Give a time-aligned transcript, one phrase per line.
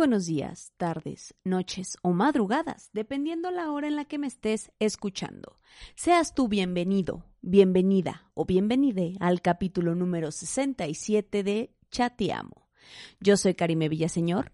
[0.00, 5.58] buenos días, tardes, noches o madrugadas, dependiendo la hora en la que me estés escuchando.
[5.94, 12.66] Seas tú bienvenido, bienvenida o bienvenide al capítulo número 67 de Chateamo.
[13.20, 14.52] Yo soy Karime Villaseñor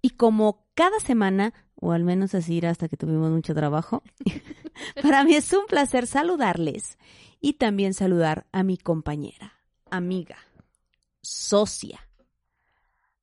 [0.00, 4.02] y como cada semana, o al menos así era hasta que tuvimos mucho trabajo,
[5.02, 6.96] para mí es un placer saludarles
[7.38, 10.38] y también saludar a mi compañera, amiga,
[11.20, 12.08] socia,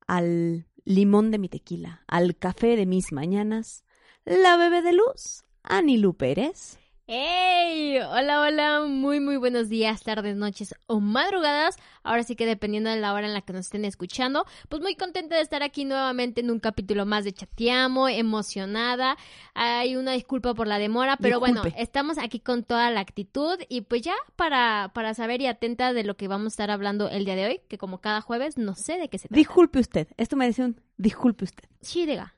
[0.06, 3.84] al limón de mi tequila, al café de mis mañanas,
[4.24, 6.78] la bebé de luz, Anilu Pérez.
[7.06, 7.98] ¡Hey!
[7.98, 11.76] Hola, hola, muy, muy buenos días, tardes, noches o madrugadas.
[12.02, 14.96] Ahora sí que dependiendo de la hora en la que nos estén escuchando, pues muy
[14.96, 19.18] contenta de estar aquí nuevamente en un capítulo más de Chateamo, emocionada.
[19.52, 23.82] Hay una disculpa por la demora, pero bueno, estamos aquí con toda la actitud y
[23.82, 27.26] pues ya para, para saber y atenta de lo que vamos a estar hablando el
[27.26, 29.38] día de hoy, que como cada jueves no sé de qué se trata.
[29.38, 31.64] Disculpe usted, esto merece un disculpe usted.
[31.82, 32.34] Sí, diga.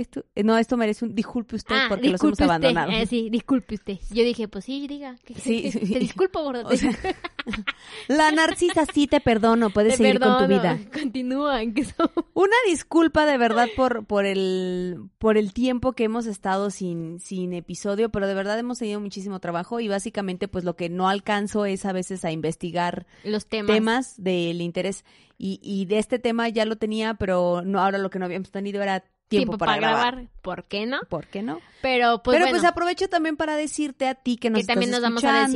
[0.00, 2.90] Esto, eh, no, esto merece un disculpe usted ah, porque los hemos abandonado.
[2.90, 3.98] Eh, sí, disculpe usted.
[4.08, 5.18] Yo dije, pues sí, diga.
[5.36, 6.50] sí, te, disculpo,
[8.08, 10.78] la narcisa sí te perdono, puedes seguir con tu vida.
[10.90, 11.84] Continúa, en que
[12.32, 17.52] Una disculpa de verdad por, por, el, por el tiempo que hemos estado sin, sin
[17.52, 21.66] episodio, pero de verdad hemos tenido muchísimo trabajo y básicamente pues lo que no alcanzo
[21.66, 25.04] es a veces a investigar los temas, temas del interés.
[25.36, 28.50] Y, y de este tema ya lo tenía, pero no ahora lo que no habíamos
[28.50, 30.28] tenido era tiempo, para, grabar.
[30.42, 31.00] ¿Por qué no?
[31.08, 31.60] ¿Por qué no?
[31.80, 35.00] Pero pues, Pero pues aprovecho también para decirte a ti que nos que también nos
[35.00, 35.48] vamos a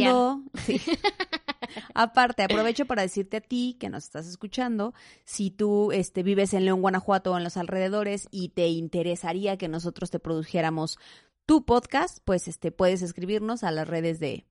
[0.64, 0.80] Sí.
[1.94, 6.64] Aparte, aprovecho para decirte a ti que nos estás escuchando, si tú este vives en
[6.64, 10.98] León, Guanajuato o en los alrededores y te interesaría que nosotros te produjéramos
[11.46, 14.46] tu podcast, pues este puedes escribirnos a las redes de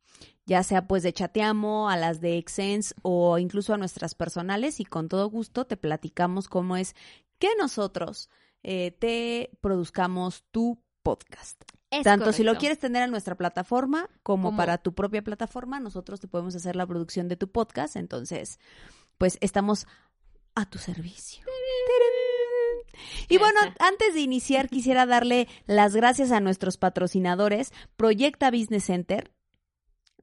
[0.46, 4.86] ya sea pues de Chateamo, a las de Exens o incluso a nuestras personales y
[4.86, 6.96] con todo gusto te platicamos cómo es
[7.40, 8.30] que nosotros
[8.64, 11.62] eh, te produzcamos tu podcast.
[12.02, 16.28] Tanto si lo quieres tener en nuestra plataforma como, para tu propia plataforma, nosotros te
[16.28, 17.96] podemos hacer la producción de tu podcast.
[17.96, 18.60] Entonces,
[19.20, 19.86] pues estamos
[20.56, 21.44] a tu servicio.
[23.28, 29.32] Y bueno, antes de iniciar, quisiera darle las gracias a nuestros patrocinadores, Proyecta Business Center,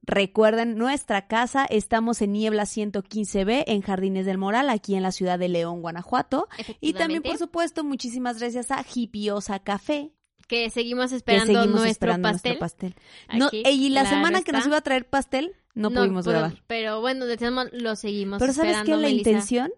[0.03, 5.37] Recuerden, nuestra casa, estamos en Niebla 115B, en Jardines del Moral, aquí en la ciudad
[5.37, 6.47] de León, Guanajuato.
[6.79, 10.11] Y también, por supuesto, muchísimas gracias a Hipiosa Café.
[10.47, 12.95] Que seguimos esperando, nuestro, pastel.
[13.63, 16.61] y la semana que nos iba a traer pastel, no, pudimos grabar.
[16.67, 18.97] Pero bueno, decíamos, lo seguimos Pero ¿sabes qué?
[18.97, 19.71] La intención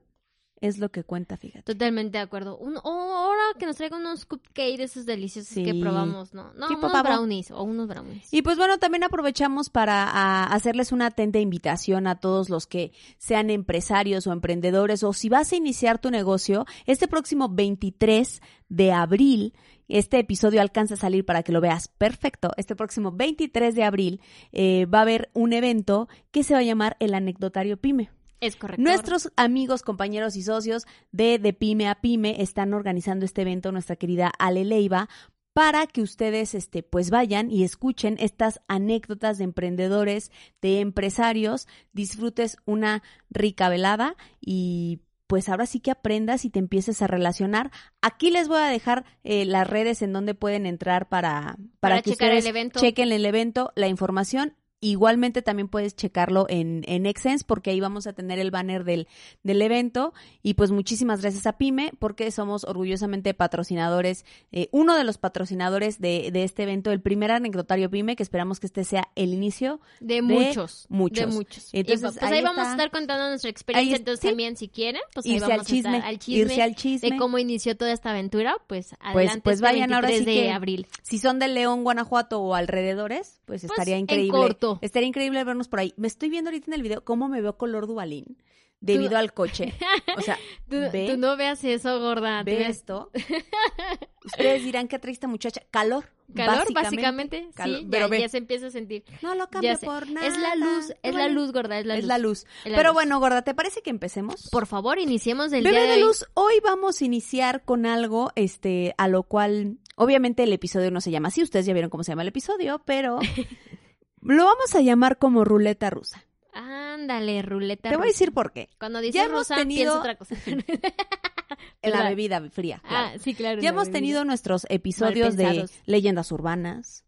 [0.63, 1.63] es lo que cuenta, fíjate.
[1.63, 2.57] Totalmente de acuerdo.
[2.57, 6.53] Un, ahora que nos traiga unos cupcakes esos deliciosos que probamos, ¿no?
[6.53, 8.33] No, unos brownies o unos brownies.
[8.33, 13.49] Y pues bueno, también aprovechamos para hacerles una atenta invitación a todos los que sean
[13.49, 19.53] empresarios o emprendedores o si vas a iniciar tu negocio, este próximo 23 de abril
[19.89, 22.51] este episodio alcanza a salir para que lo veas perfecto.
[22.55, 24.21] Este próximo 23 de abril
[24.53, 28.09] eh, va a haber un evento que se va a llamar el Anecdotario Pyme.
[28.43, 28.81] Es correcto.
[28.81, 33.95] Nuestros amigos, compañeros y socios de De Pyme a Pyme están organizando este evento, nuestra
[33.95, 35.07] querida Ale Leiva,
[35.53, 40.31] para que ustedes este, pues vayan y escuchen estas anécdotas de emprendedores,
[40.61, 47.01] de empresarios, disfrutes una rica velada y pues ahora sí que aprendas y te empieces
[47.01, 47.71] a relacionar.
[48.01, 52.11] Aquí les voy a dejar eh, las redes en donde pueden entrar para, para, que
[52.11, 52.43] ustedes
[52.73, 58.05] chequen el evento, la información Igualmente también puedes checarlo en, en Exens porque ahí vamos
[58.05, 59.07] a tener el banner del,
[59.41, 60.13] del evento.
[60.41, 66.01] Y pues muchísimas gracias a Pyme porque somos orgullosamente patrocinadores, eh, uno de los patrocinadores
[66.01, 69.79] de, de, este evento, el primer anecdotario Pyme, que esperamos que este sea el inicio
[70.01, 70.85] de, muchos.
[70.89, 71.17] Muchos.
[71.17, 71.69] De muchos.
[71.71, 73.95] Entonces, pues ahí, vamos a estar contando nuestra experiencia.
[73.95, 77.09] entonces también si quieren, pues ahí vamos al chisme, a al chisme, irse al chisme.
[77.09, 79.41] De cómo inició toda esta aventura, pues, pues adelante.
[79.43, 80.87] Pues, pues vayan ahora sí de abril.
[81.03, 84.31] Si son de León, Guanajuato o alrededores, pues, pues estaría increíble.
[84.31, 84.72] corto.
[84.81, 85.93] Estaría increíble vernos por ahí.
[85.97, 88.37] Me estoy viendo ahorita en el video cómo me veo color dualín
[88.83, 89.73] debido al coche.
[90.17, 90.37] O sea,
[90.69, 92.43] tú, no veas eso, gorda.
[92.43, 93.11] ¿Ve esto?
[94.25, 95.61] Ustedes dirán qué triste muchacha.
[95.71, 96.05] Calor.
[96.35, 97.49] Calor, básicamente.
[97.63, 99.03] sí, pero ya, se empieza a sentir.
[99.21, 100.25] No lo cambio por nada.
[100.25, 102.45] Es la luz, es la luz, gorda, es la es La luz.
[102.63, 104.49] pero bueno, gorda, ¿te parece que empecemos?
[104.51, 108.95] Por favor, iniciemos el Bebé día de, luz, hoy vamos a iniciar con algo, este,
[108.97, 112.13] a lo cual, obviamente el episodio no se llama así, ustedes ya vieron cómo se
[112.13, 113.19] llama el episodio, pero
[114.23, 116.23] lo vamos a llamar como ruleta rusa.
[116.53, 118.69] Ándale, ruleta Te voy a decir por qué.
[118.79, 119.99] Cuando dices rusa, tenido...
[119.99, 120.35] otra cosa.
[121.81, 122.81] en la bebida fría.
[122.85, 123.61] Ah, sí, claro.
[123.61, 127.05] Ya hemos tenido nuestros episodios de leyendas urbanas,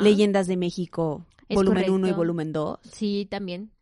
[0.00, 2.78] leyendas de México, volumen 1 y volumen 2.
[2.92, 3.72] Sí, también.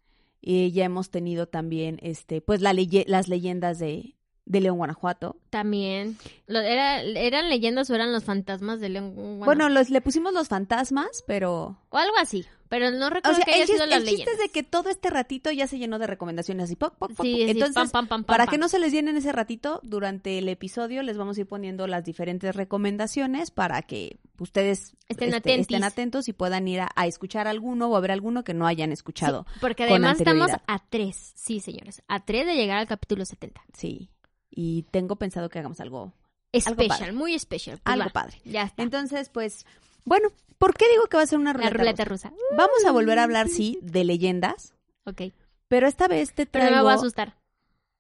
[0.41, 4.16] Y ya hemos tenido también, este, pues la las leyendas de,
[4.47, 5.37] de León, Guanajuato.
[5.51, 6.17] También.
[6.47, 9.13] Lo- era, ¿Eran leyendas o eran los fantasmas de León?
[9.15, 11.77] Bueno, Bueno, los, le pusimos los fantasmas, pero...
[11.91, 12.45] o algo así.
[12.69, 14.39] Pero no O recuerdo sea, que haya sido las el chiste es leyendas.
[14.39, 16.75] de que todo este ratito ya se llenó de recomendaciones así.
[16.75, 19.79] poc, poc, Sí, Entonces, pam, pam, pam, para que no se les llenen ese ratito,
[19.85, 25.33] durante el episodio les vamos a ir poniendo las diferentes recomendaciones para que ustedes Estén
[25.33, 28.53] este, estén atentos y puedan ir a, a escuchar alguno o a ver alguno que
[28.53, 29.47] no hayan escuchado.
[29.55, 30.63] Sí, porque con además estamos anterioridad.
[30.67, 33.61] a tres, sí, señores, a tres de llegar al capítulo 70.
[33.75, 34.11] Sí.
[34.51, 36.13] Y tengo pensado que hagamos algo,
[36.53, 37.79] Especial, muy especial.
[37.83, 38.41] Pues algo va, padre.
[38.45, 38.83] Ya está.
[38.83, 39.67] Entonces, pues,
[40.05, 40.29] bueno,
[40.59, 42.29] ¿por qué digo que va a ser una La ruleta, ruleta rusa?
[42.31, 42.43] rusa.
[42.57, 45.23] Vamos a volver a hablar, sí, de leyendas, Ok.
[45.69, 46.77] pero esta vez te Pero traigo...
[46.79, 47.37] me va a asustar.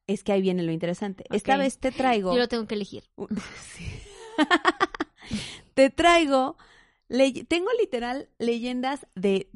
[0.06, 1.25] Es que ahí viene lo interesante.
[1.31, 2.32] Esta vez te traigo...
[2.32, 3.04] Yo lo tengo que elegir.
[5.75, 6.56] Te traigo...
[7.49, 9.50] Tengo literal leyendas de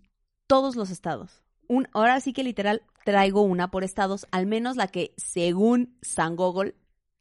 [0.47, 1.43] todos los estados.
[1.69, 6.37] Un, ahora sí que literal traigo una por estados, al menos la que según San
[6.37, 6.75] Gogol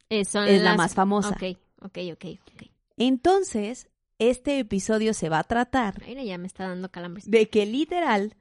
[0.09, 1.29] Eh, es la más famosa.
[1.29, 2.63] Ok, ok, ok, ok.
[2.97, 3.89] Entonces,
[4.19, 7.29] este episodio se va a tratar Mira, ya me está dando calambres.
[7.29, 8.35] de que literal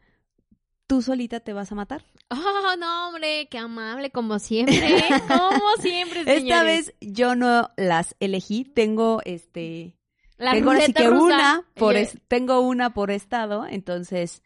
[0.86, 2.04] tú solita te vas a matar.
[2.30, 4.74] Oh, no, hombre, qué amable, como siempre.
[5.28, 6.42] como siempre, señores.
[6.44, 9.96] Esta vez yo no las elegí, tengo este
[10.38, 11.24] La tengo ahora sí ruleta que rusa.
[11.24, 14.42] una por Yo- es- tengo una por estado, entonces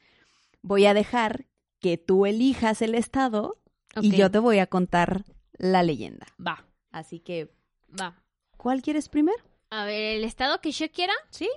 [0.62, 1.46] voy a dejar
[1.82, 3.58] que tú elijas el estado
[4.00, 5.24] y yo te voy a contar
[5.58, 6.26] la leyenda.
[6.44, 7.52] Va, Así que,
[8.00, 8.22] va.
[8.56, 9.42] ¿cuál quieres primero?
[9.70, 11.12] A ver, ¿el estado que yo quiera?
[11.30, 11.50] ¿Sí?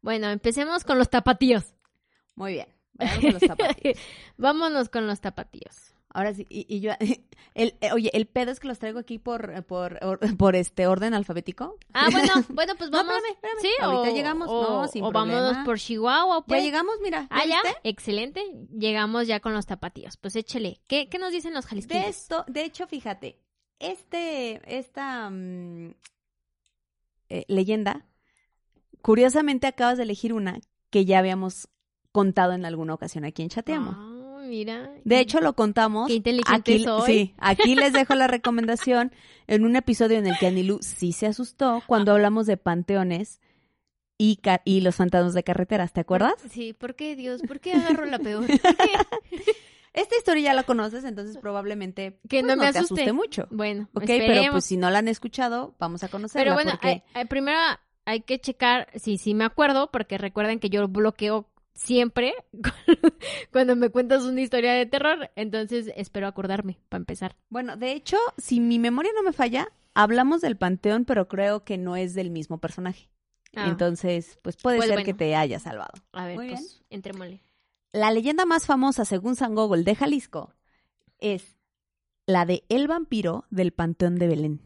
[0.00, 1.74] Bueno, empecemos con los tapatíos.
[2.34, 2.68] Muy bien.
[2.94, 3.76] Vayamos a los zapatos.
[4.36, 5.91] Vámonos con los tapatíos.
[6.14, 6.92] Ahora sí, y, y yo,
[7.54, 10.86] el, eh, oye, el pedo es que los traigo aquí por, por, or- por este
[10.86, 11.78] orden alfabético.
[11.94, 13.14] Ah, bueno, bueno, pues No, vamos.
[13.16, 13.60] espérame, espérame.
[13.62, 15.40] Sí, Ahorita o, llegamos, o- no, sin o problema.
[15.40, 16.62] vámonos por Chihuahua, Ya pues.
[16.62, 17.26] llegamos, mira.
[17.30, 17.78] Ah, ya, viste?
[17.84, 18.42] excelente.
[18.78, 20.16] Llegamos ya con los tapatíos.
[20.18, 20.80] Pues échele.
[20.86, 22.04] ¿Qué, qué nos dicen los De jalisquillos?
[22.06, 23.38] esto, de hecho, fíjate,
[23.78, 25.94] este, esta mm,
[27.30, 28.04] eh, leyenda,
[29.00, 30.58] curiosamente acabas de elegir una
[30.90, 31.68] que ya habíamos
[32.12, 33.92] contado en alguna ocasión aquí en Chateamo.
[33.96, 34.21] Ah,
[34.52, 34.92] mira.
[35.04, 36.08] De hecho, lo contamos.
[36.08, 37.06] Qué inteligente aquí, soy.
[37.12, 39.10] Sí, aquí les dejo la recomendación
[39.46, 43.40] en un episodio en el que Anilú sí se asustó cuando hablamos de panteones
[44.18, 44.38] y,
[44.82, 46.34] los fantasmas de carreteras, ¿te acuerdas?
[46.50, 47.40] Sí, ¿por qué, Dios?
[47.42, 48.46] ¿Por qué agarro la peor?
[48.46, 48.92] ¿Por qué?
[49.94, 52.94] Esta historia ya la conoces, entonces probablemente Que pues, no me te asuste.
[53.02, 53.48] asuste mucho.
[53.50, 56.44] Bueno, Ok, pero pues si no la han escuchado, vamos a conocerla.
[56.44, 56.88] Pero bueno, porque...
[56.88, 57.58] hay- hay- primero
[58.04, 62.34] hay que checar si sí me acuerdo, porque recuerden que yo bloqueo siempre
[63.52, 67.36] cuando me cuentas una historia de terror, entonces espero acordarme para empezar.
[67.48, 71.78] Bueno, de hecho, si mi memoria no me falla, hablamos del panteón, pero creo que
[71.78, 73.08] no es del mismo personaje.
[73.54, 75.04] Ah, Entonces, pues puede Pues ser bueno.
[75.04, 75.92] que te haya salvado.
[76.12, 77.42] a ver, muy pues entrémosle.
[77.92, 80.54] La leyenda más famosa, según San Gogol de Jalisco,
[81.18, 81.58] es
[82.26, 84.60] la de El vampiro del Panteón de Belén.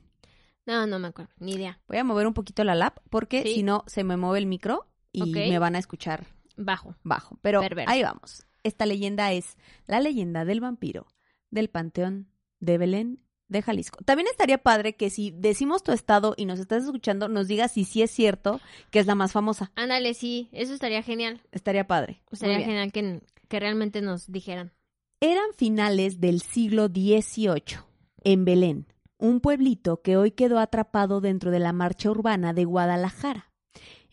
[0.66, 1.80] No, no me acuerdo, ni idea.
[1.88, 3.54] Voy a mover un poquito la lap porque Sí.
[3.54, 6.26] si no se me mueve el micro y me van a escuchar
[6.56, 6.94] Bajo.
[7.02, 7.38] bajo.
[7.42, 7.90] Pero Perverso.
[7.90, 8.46] ahí vamos.
[8.62, 9.56] Esta leyenda es
[9.86, 11.06] la leyenda del vampiro
[11.50, 13.98] del Panteón de Belén de Jalisco.
[14.04, 17.84] También estaría padre que si decimos tu estado y nos estás escuchando, nos digas si
[17.84, 18.60] sí es cierto
[18.90, 19.70] que es la más famosa.
[19.76, 21.40] Ándale, sí, eso estaría genial.
[21.52, 22.22] Estaría padre.
[22.30, 24.72] Estaría genial que, que realmente nos dijeran.
[25.20, 27.78] Eran finales del siglo XVIII,
[28.25, 28.86] en Belén,
[29.18, 33.50] un pueblito que hoy quedó atrapado dentro de la marcha urbana de Guadalajara.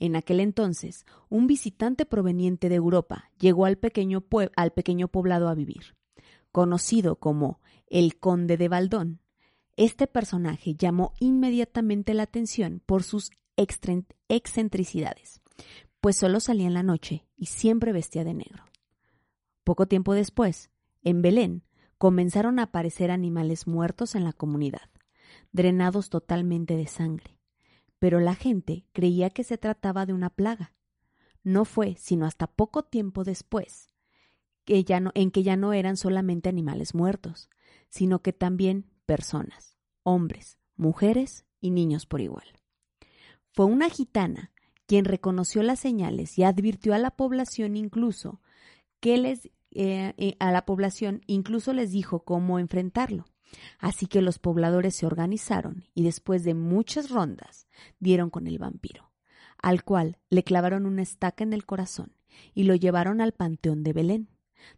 [0.03, 4.25] En aquel entonces, un visitante proveniente de Europa llegó al pequeño,
[4.57, 5.95] al pequeño poblado a vivir.
[6.51, 9.22] Conocido como el Conde de Baldón,
[9.77, 15.41] este personaje llamó inmediatamente la atención por sus excentricidades,
[16.01, 18.65] pues solo salía en la noche y siempre vestía de negro.
[19.63, 20.69] Poco tiempo después,
[21.03, 21.63] en Belén,
[21.98, 24.89] comenzaron a aparecer animales muertos en la comunidad,
[25.53, 27.38] drenados totalmente de sangre.
[28.03, 30.74] Pero la gente creía que se trataba de una plaga.
[31.41, 33.88] No fue sino hasta poco tiempo después
[34.65, 37.50] en que ya no eran solamente animales muertos,
[37.88, 42.43] sino que también personas, hombres, mujeres y niños por igual.
[43.53, 44.51] Fue una gitana
[44.86, 48.41] quien reconoció las señales y advirtió a la población incluso
[49.00, 53.27] que les eh, eh, a la población incluso les dijo cómo enfrentarlo.
[53.79, 57.67] Así que los pobladores se organizaron y después de muchas rondas
[58.00, 59.12] dieron con el vampiro,
[59.62, 62.15] al cual le clavaron una estaca en el corazón
[62.53, 64.29] y lo llevaron al panteón de Belén,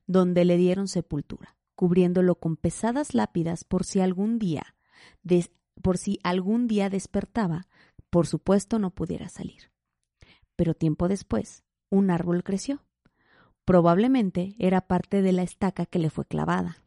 [0.08, 4.76] donde le dieron sepultura, cubriéndolo con pesadas lápidas por si algún día
[5.82, 7.68] por si algún día despertaba,
[8.10, 9.72] por supuesto no pudiera salir.
[10.56, 12.86] Pero tiempo después, un árbol creció.
[13.66, 16.85] Probablemente era parte de la estaca que le fue clavada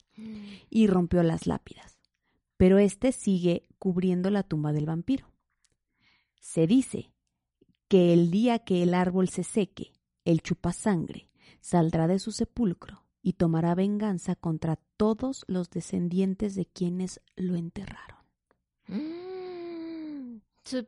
[0.71, 1.99] y rompió las lápidas.
[2.57, 5.31] pero este sigue cubriendo la tumba del vampiro.
[6.41, 7.13] Se dice
[7.89, 9.93] que el día que el árbol se seque,
[10.25, 11.29] el chupasangre
[11.61, 18.19] saldrá de su sepulcro y tomará venganza contra todos los descendientes de quienes lo enterraron.
[18.89, 20.85] Mm, Su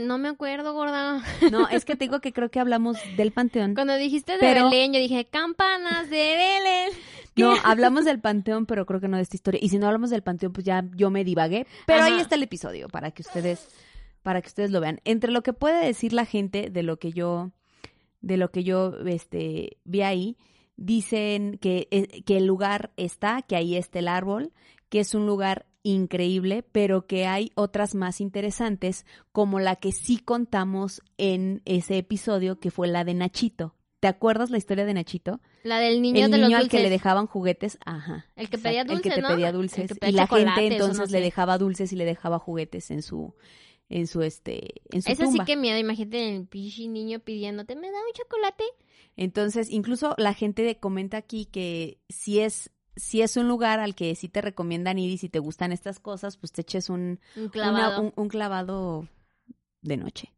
[0.00, 1.22] no me acuerdo, gorda.
[1.50, 3.74] No, es que te digo que creo que hablamos del panteón.
[3.74, 6.90] Cuando dijiste de Pero- Belén, yo dije, campanas de Belén.
[7.36, 9.60] No, hablamos del panteón, pero creo que no de esta historia.
[9.62, 11.66] Y si no hablamos del panteón, pues ya yo me divagué.
[11.86, 13.68] Pero ahí está el episodio para que ustedes,
[14.22, 15.00] para que ustedes lo vean.
[15.04, 17.50] Entre lo que puede decir la gente de lo que yo,
[18.20, 20.36] de lo que yo, este, vi ahí,
[20.76, 24.52] dicen que, eh, que el lugar está, que ahí está el árbol,
[24.88, 30.18] que es un lugar increíble, pero que hay otras más interesantes, como la que sí
[30.18, 33.74] contamos en ese episodio, que fue la de Nachito.
[34.00, 35.40] ¿Te acuerdas la historia de Nachito?
[35.64, 37.00] La del niño el de niño los al que le dulces.
[37.00, 38.26] dejaban juguetes, ajá.
[38.36, 39.28] El que pedía El que dulces, te ¿no?
[39.28, 39.88] pedía El dulces.
[39.88, 43.02] que pedía y la gente entonces no le dejaba dulces y le dejaba juguetes en
[43.02, 43.34] su,
[43.88, 47.90] en su, este, en su Eso sí que miedo, imagínate el pinche niño pidiéndote, ¿me
[47.90, 48.64] da un chocolate?
[49.16, 54.14] Entonces, incluso la gente comenta aquí que si es, si es un lugar al que
[54.16, 57.42] sí te recomiendan ir y si te gustan estas cosas, pues te eches un, Un
[57.44, 58.02] una- clavado.
[58.02, 59.08] un, un clavado
[59.80, 60.33] de noche.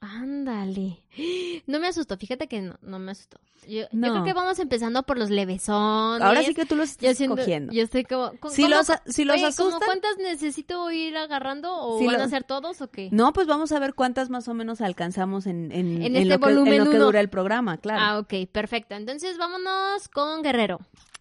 [0.00, 1.02] Ándale.
[1.66, 3.38] No me asustó, fíjate que no, no me asustó.
[3.68, 6.22] Yo, creo que vamos empezando por los levesones.
[6.22, 7.72] Ahora sí que tú los yo estás siento, cogiendo.
[7.74, 8.32] Yo estoy como...
[8.40, 12.06] co- Si ¿cómo- los, si los oye, ¿cómo asustan, ¿Cuántas necesito ir agarrando o Si
[12.06, 13.08] van a ser todos o qué?
[13.12, 16.24] no, pues vamos a ver cuántas más o menos alcanzamos en, en, En en este
[16.24, 18.00] lo, que, en volumen lo que dura el programa, claro.
[18.02, 18.94] Ah, ok, perfecto.
[18.94, 20.78] Entonces vámonos con Guerrero.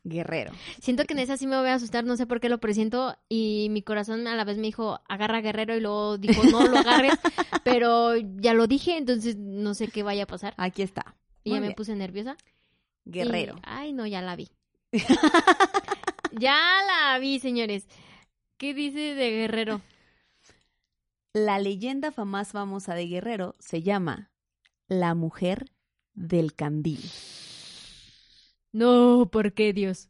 [0.10, 0.52] Guerrero.
[0.82, 3.16] Siento que en esa sí me voy a asustar, no sé por qué lo presiento
[3.30, 6.78] y mi corazón a la vez me dijo, agarra Guerrero y luego dijo, no lo
[6.78, 7.14] agarres,
[7.64, 10.54] pero ya lo dije, entonces no sé qué vaya a pasar.
[10.58, 11.16] Aquí está.
[11.44, 12.38] Y Muy ya me puse nerviosa.
[13.06, 13.56] Guerrero.
[13.58, 14.50] Y- ay, no, ya la vi.
[16.32, 17.88] ya la vi, señores.
[18.58, 19.82] ¿Qué dice de Guerrero?
[21.34, 24.32] La leyenda más famosa de Guerrero se llama
[24.88, 25.70] La Mujer
[26.16, 27.00] del Candil.
[28.77, 30.10] No, ¿por qué Dios?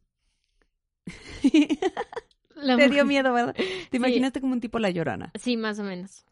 [2.55, 3.53] La Te mujer- dio miedo, ¿verdad?
[3.55, 3.97] Te Sí.
[3.97, 5.31] imaginaste como un tipo la llorana.
[5.35, 6.25] Sí, más o menos.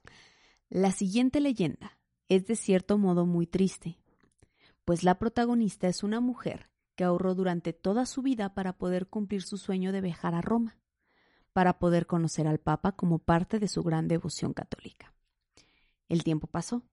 [0.70, 1.98] La siguiente leyenda
[2.30, 4.00] es de cierto modo muy triste,
[4.84, 9.44] pues la protagonista es una mujer que ahorró durante toda su vida para poder cumplir
[9.44, 10.77] su sueño de viajar a Roma,
[11.54, 15.13] para poder conocer al Papa como parte de su gran devoción católica.
[16.10, 16.84] El tiempo pasó,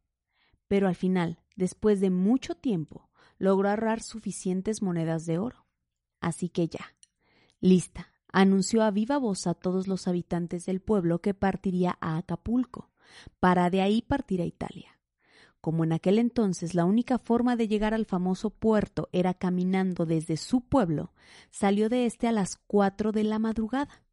[0.69, 3.09] pero al final, después de mucho tiempo,
[3.43, 5.67] logró ahorrar suficientes monedas de oro.
[6.21, 6.95] Así que ya,
[7.61, 12.93] lista, anunció a viva voz a todos los habitantes del pueblo que partiría a Acapulco,
[13.41, 14.97] para de ahí partir a Italia.
[15.61, 20.37] Como en aquel entonces la única forma de llegar al famoso puerto era caminando desde
[20.37, 21.13] su pueblo,
[21.51, 24.05] salió de este a las cuatro de la madrugada,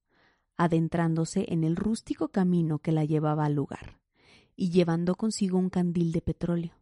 [0.58, 4.00] adentrándose en el rústico camino que la llevaba al lugar,
[4.56, 6.79] y llevando consigo un candil de petróleo.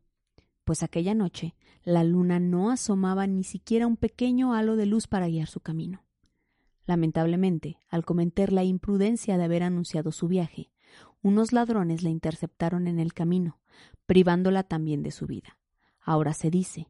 [0.67, 1.55] Pues aquella noche
[1.85, 6.03] la luna no asomaba ni siquiera un pequeño halo de luz para guiar su camino.
[6.85, 10.73] Lamentablemente, al cometer la imprudencia de haber anunciado su viaje,
[11.21, 13.61] unos ladrones la interceptaron en el camino,
[14.07, 15.57] privándola también de su vida.
[16.01, 16.89] Ahora se dice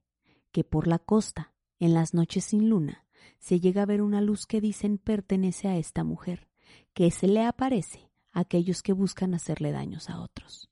[0.52, 3.06] que por la costa, en las noches sin luna,
[3.38, 6.48] se llega a ver una luz que dicen pertenece a esta mujer,
[6.96, 10.68] que se le aparece a aquellos que buscan hacerle daños a otros.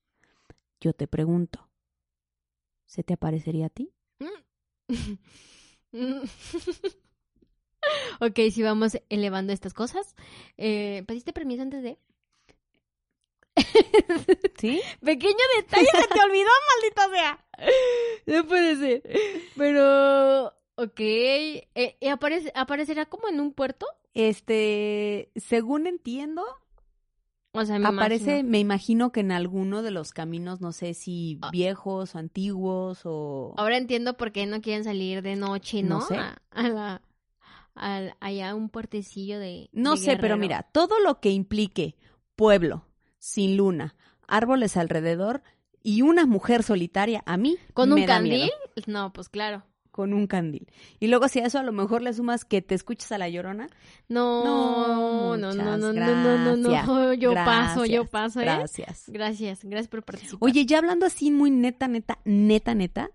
[0.81, 1.64] Yo te pregunto,
[2.85, 3.91] ¿se te aparecería a ti?
[8.19, 10.15] ok, si vamos elevando estas cosas.
[10.57, 11.97] Eh, ¿Pediste permiso antes de...?
[14.59, 14.81] ¿Sí?
[15.03, 16.49] Pequeño detalle, se te olvidó,
[16.81, 17.45] maldita sea.
[18.25, 19.03] No puede ser.
[19.55, 20.99] Pero, ok.
[20.99, 23.87] Eh, ¿y aparece, ¿Aparecerá como en un puerto?
[24.13, 26.43] Este, según entiendo,
[27.55, 28.49] O sea, me aparece, imagino.
[28.51, 31.51] me imagino que en alguno de los caminos, no sé si Ah.
[31.51, 33.53] viejos o antiguos o...
[33.57, 35.99] Ahora entiendo por qué no quieren salir de noche, ¿no?
[35.99, 36.15] No sé.
[36.17, 37.01] A, a la...
[37.75, 39.69] al- allá un puertecillo de...
[39.73, 41.95] No de sé, pero mira, todo lo que implique
[42.35, 42.85] pueblo,
[43.17, 43.95] sin luna,
[44.27, 45.43] árboles alrededor
[45.83, 48.31] y una mujer solitaria, a mí ¿Con me un da candil?
[48.39, 48.51] miedo.
[48.87, 49.63] No, pues claro.
[49.95, 50.67] Con un candil.
[50.99, 53.29] Y luego si a eso a lo mejor le sumas que te escuches a la
[53.29, 53.69] llorona.
[54.09, 58.43] No, No, no, no, no, no, no, no, no, gracias, yo paso, yo paso, ¿eh?
[58.43, 59.05] Gracias.
[59.07, 60.39] Gracias, gracias por participar.
[60.41, 63.11] Oye, ya hablando así muy neta, neta, neta, neta,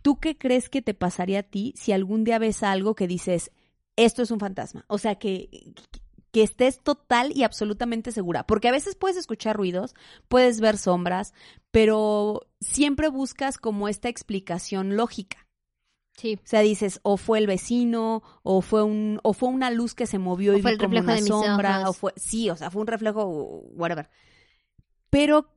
[0.00, 3.50] ¿tú qué crees que te pasaría a ti si algún día ves algo que dices,
[3.96, 4.84] esto es un fantasma?
[4.86, 5.74] O sea, que,
[6.30, 8.46] que estés total y absolutamente segura.
[8.46, 9.96] Porque a veces puedes escuchar ruidos,
[10.28, 11.34] puedes ver sombras,
[11.72, 15.41] pero siempre buscas como esta explicación lógica.
[16.22, 16.34] Sí.
[16.36, 20.06] O sea, dices, o fue el vecino, o fue un, o fue una luz que
[20.06, 21.90] se movió O y fue vi el como reflejo una de mis sombra, ojos.
[21.90, 23.24] o fue, sí, o sea, fue un reflejo,
[23.74, 24.08] whatever.
[25.10, 25.50] Pero,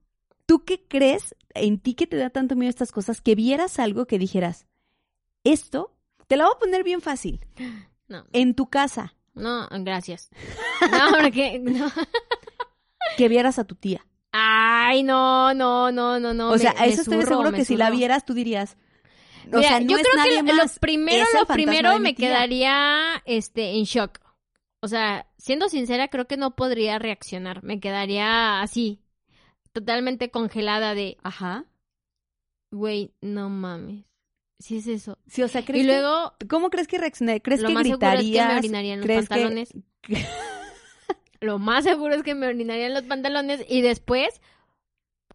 [0.45, 4.05] ¿tú qué crees en ti que te da tanto miedo estas cosas que vieras algo
[4.07, 4.65] que dijeras,
[5.43, 5.95] esto,
[6.27, 7.45] te la voy a poner bien fácil,
[8.07, 10.29] No, en tu casa, no, gracias.
[10.91, 11.88] No, porque no.
[13.17, 14.05] que vieras a tu tía?
[14.31, 16.50] Ay, no, no, no, no, no.
[16.50, 18.77] o me- sea, me eso estoy zurro, seguro me que si la vieras, tú dirías,
[19.53, 20.75] o sea, no yo es creo nadie que más.
[20.75, 24.19] lo primero, lo primero me quedaría este en shock.
[24.81, 27.63] O sea, siendo sincera, creo que no podría reaccionar.
[27.63, 28.99] Me quedaría así,
[29.71, 31.65] totalmente congelada de, Ajá.
[32.71, 34.05] güey, no mames.
[34.59, 35.17] Si es eso.
[35.27, 37.41] Sí, o sea, ¿crees Y que- luego, ¿cómo crees que reaccionaría?
[37.41, 38.57] ¿Crees lo que más seguro es que me gritarías?
[38.59, 39.73] orinaría en los ¿Crees que- pantalones.
[41.41, 44.41] Lo más seguro es que me orinaría en los pantalones y después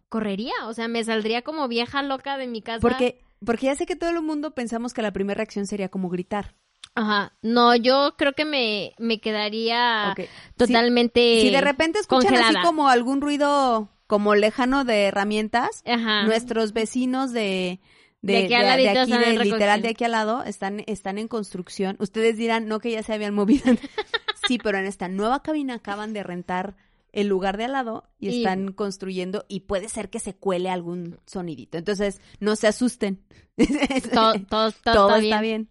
[0.09, 0.53] correría.
[0.65, 2.79] O sea, me saldría como vieja loca de mi casa.
[2.81, 6.09] Porque, porque ya sé que todo el mundo pensamos que la primera reacción sería como
[6.09, 6.55] gritar.
[6.93, 7.33] Ajá.
[7.41, 10.13] No, yo creo que me, me quedaría
[10.57, 11.35] totalmente.
[11.39, 16.23] Si, si de repente escuchan así como algún ruido como lejano de herramientas, Ajá.
[16.23, 17.79] nuestros vecinos de,
[18.21, 21.17] de, De aquí al de- de aquí, de- literal de aquí al lado, están, están
[21.17, 21.95] en construcción.
[21.99, 23.63] Ustedes dirán, no que ya se habían movido.
[24.47, 26.75] sí, pero en esta nueva cabina acaban de rentar
[27.13, 30.69] el lugar de al lado y, Y- están construyendo y puede ser que se cuele
[30.69, 31.77] algún sonidito.
[31.77, 33.21] Entonces, no se asusten.
[34.13, 35.67] Todo, todo, todo Todo está, bien.
[35.67, 35.69] bien.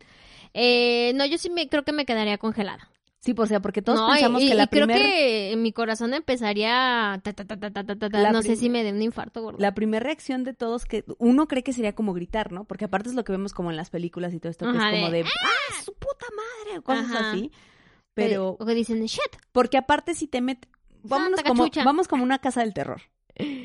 [0.55, 2.91] Eh, no, yo sí me creo que me quedaría congelada.
[3.21, 6.15] Sí, por sea, porque todos no, pensamos y, que la y creo que mi corazón
[6.15, 9.59] empezaría ta, ta, ta, no sé si me dé un infarto, gordo.
[9.59, 12.65] la primera reacción de todos que uno cree que sería como gritar, ¿no?
[12.65, 14.91] Porque aparte es lo que vemos como en las películas y todo esto que Ajá,
[14.91, 16.79] es como de, de ¡ah, su puta madre!
[16.79, 17.31] o cosas Ajá.
[17.33, 17.53] así.
[18.15, 19.37] Pero o que dicen shit.
[19.53, 20.71] porque aparte si te metes
[21.03, 23.03] vámonos Santa como vamos como una casa del terror.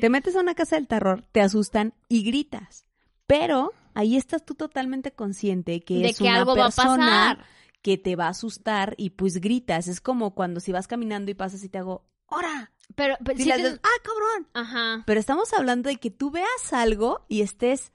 [0.00, 2.86] Te metes a una casa del terror, te asustan y gritas.
[3.26, 7.06] Pero ahí estás tú totalmente consciente que de es que una algo va a persona
[7.36, 7.44] pasar.
[7.82, 9.88] que te va a asustar y pues gritas.
[9.88, 12.72] Es como cuando si vas caminando y pasas y te hago ¡Hora!
[12.94, 14.48] Pero, te- haces, ¡ah, cabrón!
[14.54, 15.02] Ajá.
[15.06, 17.92] Pero estamos hablando de que tú veas algo y estés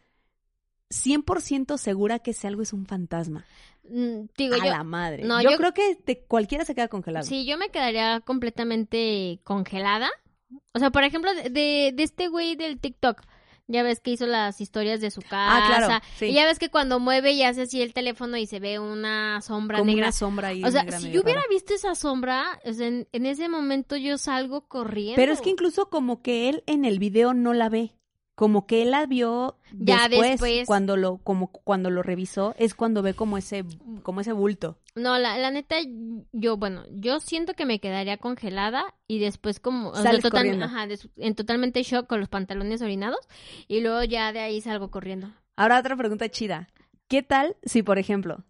[0.89, 3.45] 100% segura que ese algo es un fantasma.
[3.91, 5.23] Mm, Digo, a yo, la madre.
[5.23, 7.25] no, yo, yo- creo que te- cualquiera se queda congelado.
[7.25, 10.09] Sí, yo me quedaría completamente congelada.
[10.73, 13.21] O sea, por ejemplo, de, de, de este güey del TikTok.
[13.67, 15.31] Ya ves que hizo las historias de su casa.
[15.63, 16.25] Ah, claro, sí.
[16.25, 19.39] Y ya ves que cuando mueve y hace así el teléfono y se ve una
[19.39, 20.07] sombra Como negra.
[20.07, 20.61] una sombra ahí.
[20.61, 21.49] o sea, negra si yo hubiera rara.
[21.49, 25.15] visto esa sombra, o sea, en, en ese momento yo salgo corriendo.
[25.15, 27.95] Pero es que incluso como que él en el video no la ve.
[28.35, 30.65] Como que él la vio Ya después, después.
[30.67, 33.63] cuando lo como cuando lo revisó es cuando ve como ese
[34.03, 34.79] como ese bulto.
[34.95, 35.75] No, la, la neta,
[36.31, 40.87] yo, bueno, yo siento que me quedaría congelada y después como, o sea, total- ajá,
[41.17, 43.19] en totalmente shock con los pantalones orinados
[43.67, 45.31] y luego ya de ahí salgo corriendo.
[45.55, 46.69] Ahora otra pregunta chida.
[47.07, 48.43] ¿Qué tal si por ejemplo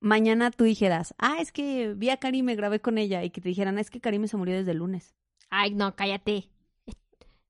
[0.00, 3.30] mañana tú dijeras, "Ah, es que vi a Cari y me grabé con ella" y
[3.30, 5.14] que te dijeran, "Es que Cari se murió desde el lunes"?
[5.50, 6.48] Ay, no, cállate.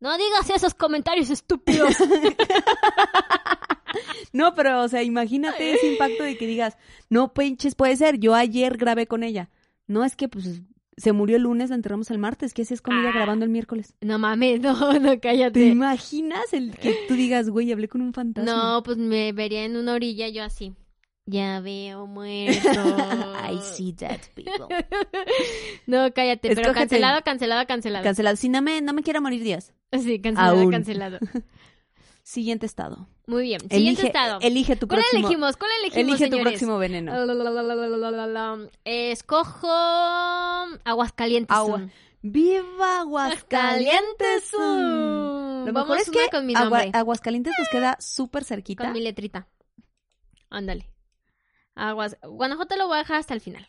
[0.02, 1.94] No digas esos comentarios estúpidos.
[4.32, 6.78] No, pero, o sea, imagínate ese impacto de que digas,
[7.10, 9.50] no, pinches, puede ser, yo ayer grabé con ella.
[9.86, 10.62] No, es que, pues,
[10.96, 13.14] se murió el lunes, la enterramos el martes, ¿qué haces con ella Ah.
[13.14, 13.94] grabando el miércoles?
[14.00, 15.66] no mames, no, no, ¿Te cállate.
[15.66, 18.50] imaginas el que tú digas, güey, hablé con un fantasma?
[18.50, 20.72] No, pues me vería en una orilla yo así.
[21.26, 22.68] Ya veo muerto.
[23.50, 24.66] I see that, people.
[25.86, 28.04] No, cállate, pero cancelado, cancelado, cancelado.
[28.04, 28.36] Cancelado.
[28.36, 29.72] Si no me, no me quiero morir días.
[29.92, 30.70] sí, cancelado, Aún.
[30.70, 31.18] cancelado.
[32.24, 33.08] Siguiente estado.
[33.26, 33.60] Muy bien.
[33.62, 34.38] Siguiente elige, estado.
[34.40, 35.26] Elige tu ¿Cuál próximo.
[35.26, 35.56] elegimos?
[35.56, 37.12] ¿Cuál elegimos, Elige tu próximo veneno.
[38.84, 39.68] Escojo
[40.84, 41.56] Aguascalientes.
[41.56, 41.88] Agua.
[42.22, 44.52] ¡Viva Aguascalientes!
[44.52, 46.84] Lo Vamos mejor es una que con mi Agua-.
[46.92, 48.84] Aguascalientes nos queda súper cerquita.
[48.84, 49.48] Con mi letrita.
[50.48, 50.91] Ándale.
[51.74, 52.16] Aguas.
[52.22, 53.68] Guanajuato lo voy a dejar hasta el final.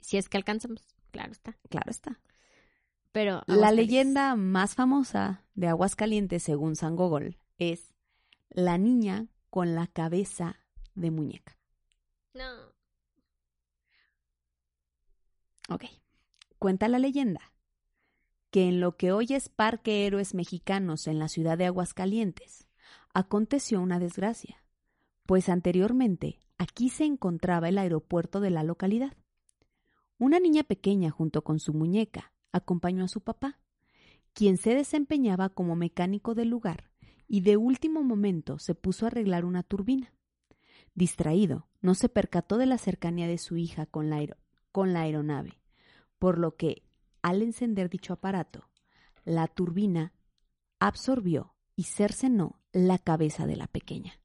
[0.00, 0.86] Si es que alcanzamos.
[1.10, 1.58] Claro está.
[1.68, 2.20] Claro está.
[3.12, 3.42] Pero.
[3.46, 7.94] La leyenda más famosa de Aguascalientes, según San Gogol, es
[8.50, 10.60] la niña con la cabeza
[10.94, 11.58] de muñeca.
[12.34, 12.44] No.
[15.68, 15.84] Ok.
[16.58, 17.52] Cuenta la leyenda
[18.50, 22.66] que en lo que hoy es Parque Héroes Mexicanos en la ciudad de Aguascalientes,
[23.12, 24.64] aconteció una desgracia,
[25.26, 29.12] pues anteriormente aquí se encontraba el aeropuerto de la localidad.
[30.18, 33.60] Una niña pequeña junto con su muñeca acompañó a su papá,
[34.32, 36.90] quien se desempeñaba como mecánico del lugar
[37.28, 40.12] y de último momento se puso a arreglar una turbina.
[40.94, 44.24] Distraído, no se percató de la cercanía de su hija con la,
[44.72, 45.60] con la aeronave,
[46.18, 46.82] por lo que,
[47.22, 48.68] al encender dicho aparato,
[49.24, 50.12] la turbina
[50.78, 54.20] absorbió y cercenó la cabeza de la pequeña.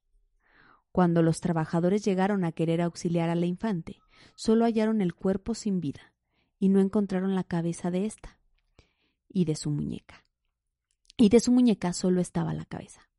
[0.92, 4.02] Cuando los trabajadores llegaron a querer auxiliar a la infante,
[4.36, 6.14] solo hallaron el cuerpo sin vida
[6.60, 8.38] y no encontraron la cabeza de ésta
[9.30, 10.26] y de su muñeca.
[11.18, 13.10] Y de su muñeca solo estaba la cabeza.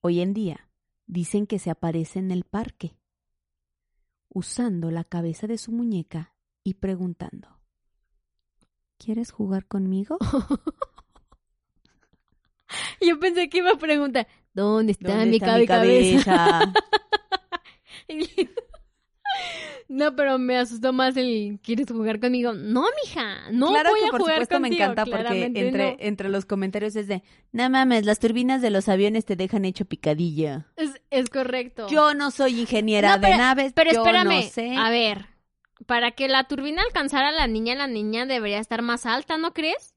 [0.00, 0.68] Hoy en día
[1.06, 2.96] dicen que se aparece en el parque,
[4.28, 6.34] usando la cabeza de su muñeca
[6.64, 7.58] y preguntando,
[8.98, 10.18] ¿Quieres jugar conmigo?
[13.00, 14.26] Yo pensé que iba a preguntar,
[14.62, 16.72] ¿dónde está, ¿Dónde mi, está cabe- mi cabeza?
[19.88, 22.52] no, pero me asustó más el ¿quieres jugar conmigo?
[22.52, 25.90] No, mija, no claro voy que a por jugar supuesto me contigo, encanta porque entre,
[25.92, 25.96] no.
[26.00, 29.84] entre los comentarios es de, no mames, las turbinas de los aviones te dejan hecho
[29.84, 30.66] picadilla.
[30.76, 31.86] Es, es correcto.
[31.88, 34.74] Yo no soy ingeniera No, pero- de naves, Pero yo espérame, no sé.
[34.76, 35.26] a ver,
[35.86, 39.52] para que la turbina alcanzara a la niña, la niña debería estar más alta, ¿no
[39.54, 39.94] crees?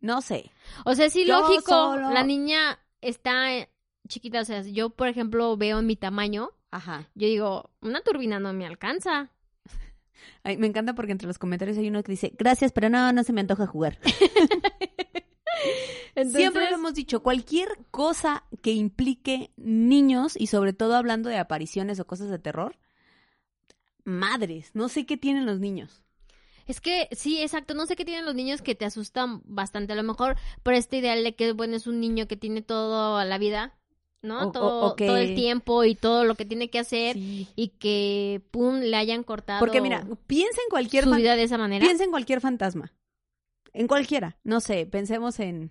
[0.00, 0.50] No sé.
[0.84, 3.68] O sea, sí, Yo lógico, solo- la niña está
[4.08, 7.08] chiquita, o sea, yo, por ejemplo, veo mi tamaño, Ajá.
[7.14, 9.30] yo digo, una turbina no me alcanza.
[10.42, 13.24] Ay, me encanta porque entre los comentarios hay uno que dice, gracias, pero no, no
[13.24, 13.98] se me antoja jugar.
[16.14, 21.36] Entonces, Siempre lo hemos dicho, cualquier cosa que implique niños y sobre todo hablando de
[21.36, 22.78] apariciones o cosas de terror,
[24.04, 26.05] madres, no sé qué tienen los niños.
[26.66, 27.74] Es que sí, exacto.
[27.74, 29.92] No sé qué tienen los niños que te asustan bastante.
[29.92, 33.22] A lo mejor por este ideal de que bueno es un niño que tiene todo
[33.24, 33.78] la vida,
[34.22, 34.48] ¿no?
[34.48, 37.46] O- todo, todo el tiempo y todo lo que tiene que hacer Sí.
[37.54, 41.56] y que pum le hayan cortado Porque mira, piensa en cualquier su vida de esa
[41.58, 41.84] manera.
[41.86, 42.92] piensa en cualquier fantasma.
[43.72, 45.70] En cualquiera, no sé, pensemos en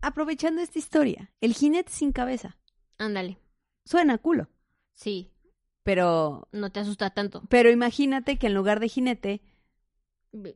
[0.00, 2.56] aprovechando esta historia, el jinete sin cabeza.
[2.98, 3.38] Ándale.
[3.84, 4.48] Suena culo,
[4.94, 5.30] Sí,
[5.82, 7.42] pero no te asusta tanto.
[7.48, 9.42] pero imagínate que en lugar de jinete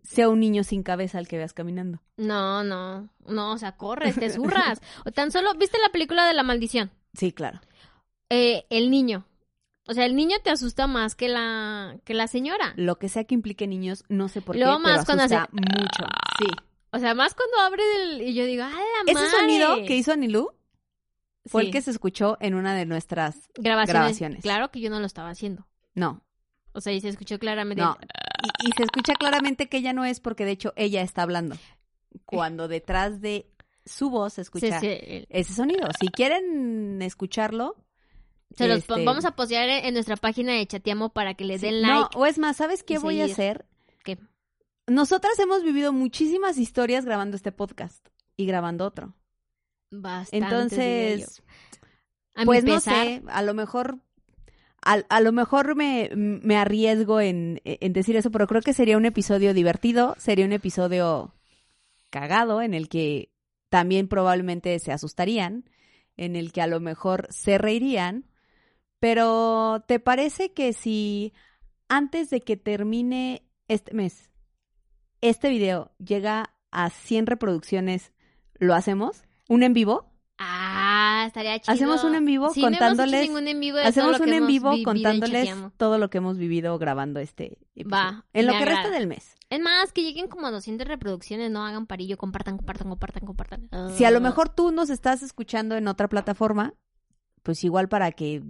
[0.03, 2.01] sea un niño sin cabeza al que veas caminando.
[2.17, 4.81] No, no, no, o sea, corres, te zurras.
[5.07, 6.91] O tan solo, ¿viste la película de la maldición?
[7.15, 7.61] Sí, claro.
[8.29, 9.27] Eh, el niño.
[9.89, 12.75] O sea, el niño te asusta más que la, que la señora.
[12.77, 15.43] Lo que sea que implique niños, no sé por Luego qué, más pero cuando asusta
[15.45, 16.05] hace- mucho.
[16.39, 16.47] Sí.
[16.93, 18.23] O sea, más cuando abre el...
[18.23, 19.31] Y yo digo, ¡ah, la Ese madre!
[19.31, 20.51] sonido que hizo Anilú
[21.47, 21.67] fue Sí.
[21.69, 23.89] el que se escuchó en una de nuestras grabaciones.
[23.95, 24.43] grabaciones.
[24.43, 25.67] Claro que yo no lo estaba haciendo.
[25.95, 26.21] no,
[26.73, 27.83] O sea, y se escuchó claramente.
[27.83, 27.97] No,
[28.43, 31.57] y, y se escucha claramente que ella no es porque de hecho ella está hablando.
[32.25, 33.51] Cuando detrás de
[33.85, 34.89] su voz se escucha sí,
[35.29, 35.89] ese sonido.
[35.99, 37.77] Si quieren escucharlo,
[38.57, 41.67] se los este, vamos a postear en nuestra página de Chateamo para que le sí,
[41.67, 42.19] den no, like.
[42.19, 43.67] o es más, ¿sabes qué voy a hacer?
[44.05, 44.19] ¿Qué?
[44.87, 49.15] Nosotras hemos vivido muchísimas historias grabando este podcast y grabando otro.
[49.91, 50.45] Bastante.
[50.45, 51.43] Entonces,
[52.35, 54.01] A pues no sé, a lo mejor
[54.83, 58.97] a, a lo mejor me, me arriesgo en, en decir eso, pero creo que sería
[58.97, 61.35] un episodio divertido, sería un episodio
[62.11, 63.33] cagado en el que
[63.69, 65.65] también probablemente se asustarían,
[66.17, 68.27] en el que a lo mejor se reirían,
[68.99, 71.33] pero ¿te parece que si
[71.89, 74.31] antes de que termine este mes,
[75.23, 78.13] este video llega a 100 reproducciones,
[78.55, 79.25] lo hacemos?
[79.49, 80.13] ¿Un en vivo?
[80.39, 80.70] Ah,
[81.27, 81.73] estaría chido.
[81.75, 86.11] Hacemos un en vivo Sí, contándoles- en vivo Hacemos un en vivo contándoles todo lo
[86.11, 87.91] que hemos vivido grabando este episodio.
[87.93, 88.99] Va, En lo que resta agrada.
[88.99, 89.35] del mes.
[89.51, 93.69] Es más, que lleguen como a 200 reproducciones, no hagan parillo, compartan, compartan, compartan, compartan.
[93.97, 94.21] Si a lo Ah.
[94.21, 96.75] mejor tú nos estás escuchando en otra plataforma,
[97.43, 98.43] pues igual para que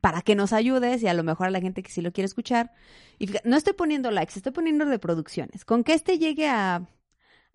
[0.00, 2.26] para que nos ayudes y a lo mejor a la gente que sí lo quiere
[2.26, 2.70] escuchar.
[3.18, 5.64] Y no estoy poniendo likes, estoy poniendo reproducciones.
[5.64, 6.86] Con que este llegue a,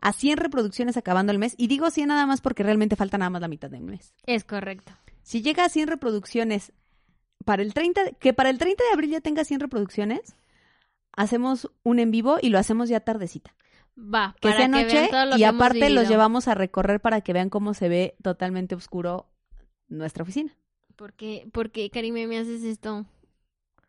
[0.02, 3.30] a 100 reproducciones acabando el mes, y digo 100 nada más porque realmente falta nada
[3.30, 4.14] más la mitad del mes.
[4.26, 4.92] Es correcto.
[5.24, 6.72] Si llega a 100 reproducciones
[7.44, 10.36] para el 30, de- que para el 30 de abril ya tenga 100 reproducciones,
[11.14, 13.56] hacemos un en vivo y lo hacemos ya tardecita.
[13.98, 16.48] Va, Que para sea que noche vean todo lo y que hemos aparte los llevamos
[16.50, 19.28] a recorrer para que vean cómo se ve totalmente oscuro
[19.88, 20.54] nuestra oficina.
[20.98, 23.06] ¿Por qué, por qué, Karime, me haces esto?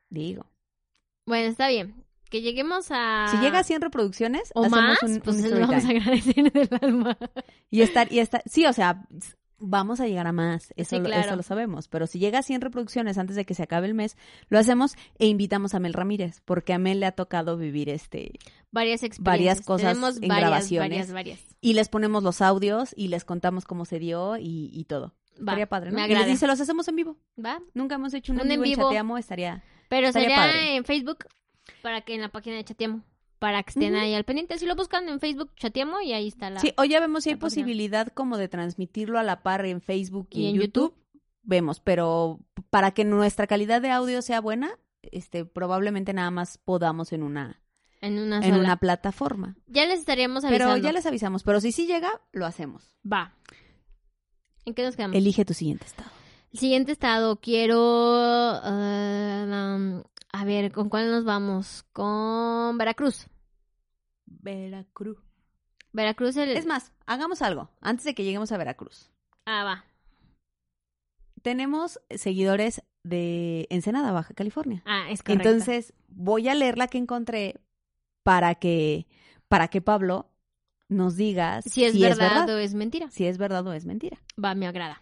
[0.09, 0.47] Digo.
[1.27, 1.95] Bueno, está bien.
[2.31, 3.29] Que lleguemos a...
[3.31, 6.53] Si llega a 100 reproducciones, o hacemos más, un, pues un se vamos a agradecer
[6.53, 7.19] del alma.
[7.71, 9.07] Y estar, y estar, sí, o sea,
[9.59, 11.27] vamos a llegar a más, eso, Sí, lo- claro.
[11.29, 13.95] eso lo sabemos, pero si llega a 100 reproducciones antes de que se acabe el
[13.95, 14.17] mes,
[14.49, 18.33] lo hacemos e invitamos a Mel Ramírez, porque a Mel le ha tocado vivir este,
[18.71, 19.25] Varias experiencias.
[19.25, 20.89] Varias cosas Tenemos en varias, grabaciones.
[20.91, 21.41] varias, varias.
[21.61, 25.15] y les ponemos los audios y les contamos cómo se dio y, y todo.
[25.39, 25.97] Va, estaría padre, ¿no?
[25.97, 26.33] me Y les agrada.
[26.33, 27.17] dice, los hacemos en vivo.
[27.43, 28.83] Va, Nunca hemos hecho un, Un en vivo en vivo.
[28.89, 29.63] Chateamo, estaría...
[29.89, 30.77] pero Estaría sería padre.
[30.77, 31.19] en Facebook
[31.83, 33.03] para que en la página de Chateamo.
[33.39, 34.59] Para que estén ahí al pendiente.
[34.59, 36.61] Si lo buscan en Facebook, Chateamo, y ahí está la...
[36.61, 37.47] Sí, o ya vemos si hay página.
[37.47, 40.95] posibilidad como de transmitirlo a la par en Facebook y, Y en YouTube.
[41.43, 47.13] Vemos, pero para que nuestra calidad de audio sea buena, este, probablemente nada más podamos
[47.13, 47.63] en una,
[48.01, 49.55] En una en una plataforma.
[49.67, 50.75] Ya les estaríamos avisando.
[50.75, 52.97] Pero ya les avisamos, pero si sí llega, lo hacemos.
[53.05, 53.35] Va.
[54.65, 55.17] ¿En qué nos quedamos?
[55.17, 56.11] Elige tu siguiente estado.
[56.53, 57.79] Siguiente estado, quiero...
[58.63, 60.03] ah, um,
[60.39, 61.87] a ver, ¿con cuál nos vamos?
[61.93, 63.27] Con Veracruz.
[64.27, 65.19] Veracruz.
[65.93, 66.51] Veracruz el...
[66.51, 69.11] Es más, hagamos algo antes de que lleguemos a Veracruz.
[69.47, 69.85] Ah, va.
[71.41, 74.83] Tenemos seguidores de Ensenada, Baja California.
[74.85, 75.49] Ah, es correcto.
[75.49, 77.61] Entonces, voy a leer la que encontré
[78.23, 79.07] para que,
[79.49, 80.29] para que Pablo
[80.89, 83.11] nos diga si es, verdad, o es mentira.
[83.11, 84.21] Si es verdad o es mentira.
[84.43, 85.01] Va, me agrada.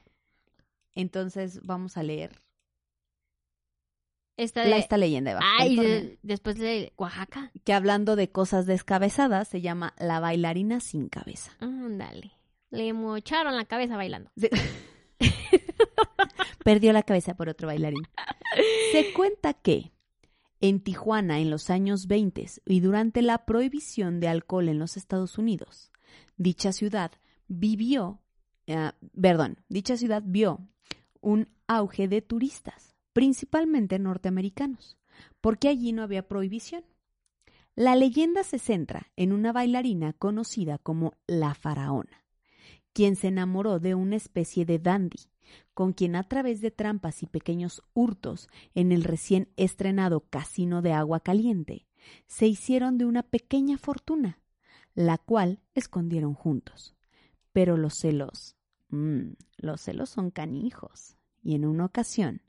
[0.94, 2.43] Entonces, vamos a leer
[4.36, 7.52] Esta, la, esta leyenda de Baja Ay, California, de- después de Oaxaca.
[7.64, 11.52] que hablando de cosas descabezadas, se llama La bailarina sin cabeza.
[11.60, 12.32] Ándale.
[12.70, 14.30] Le mocharon la cabeza bailando.
[16.64, 18.02] Perdió la cabeza por otro bailarín.
[18.92, 19.92] Se cuenta que
[20.60, 25.36] en Tijuana en los años 20 y durante la prohibición de alcohol en los Estados
[25.38, 25.92] Unidos,
[26.36, 27.12] dicha ciudad
[27.48, 28.20] vivió,
[28.66, 30.66] eh, perdón, dicha ciudad vio
[31.20, 34.98] un auge de turistas, principalmente norteamericanos,
[35.40, 36.84] porque allí no había prohibición.
[37.74, 42.24] La leyenda se centra en una bailarina conocida como la faraona,
[42.92, 45.30] quien se enamoró de una especie de dandy,
[45.72, 50.92] con quien a través de trampas y pequeños hurtos en el recién estrenado Casino de
[50.92, 51.86] Agua Caliente,
[52.26, 54.40] se hicieron de una pequeña fortuna,
[54.94, 56.94] la cual escondieron juntos.
[57.52, 58.56] Pero los celos,
[58.88, 62.42] mm, los celos son canijos, y en una ocasión,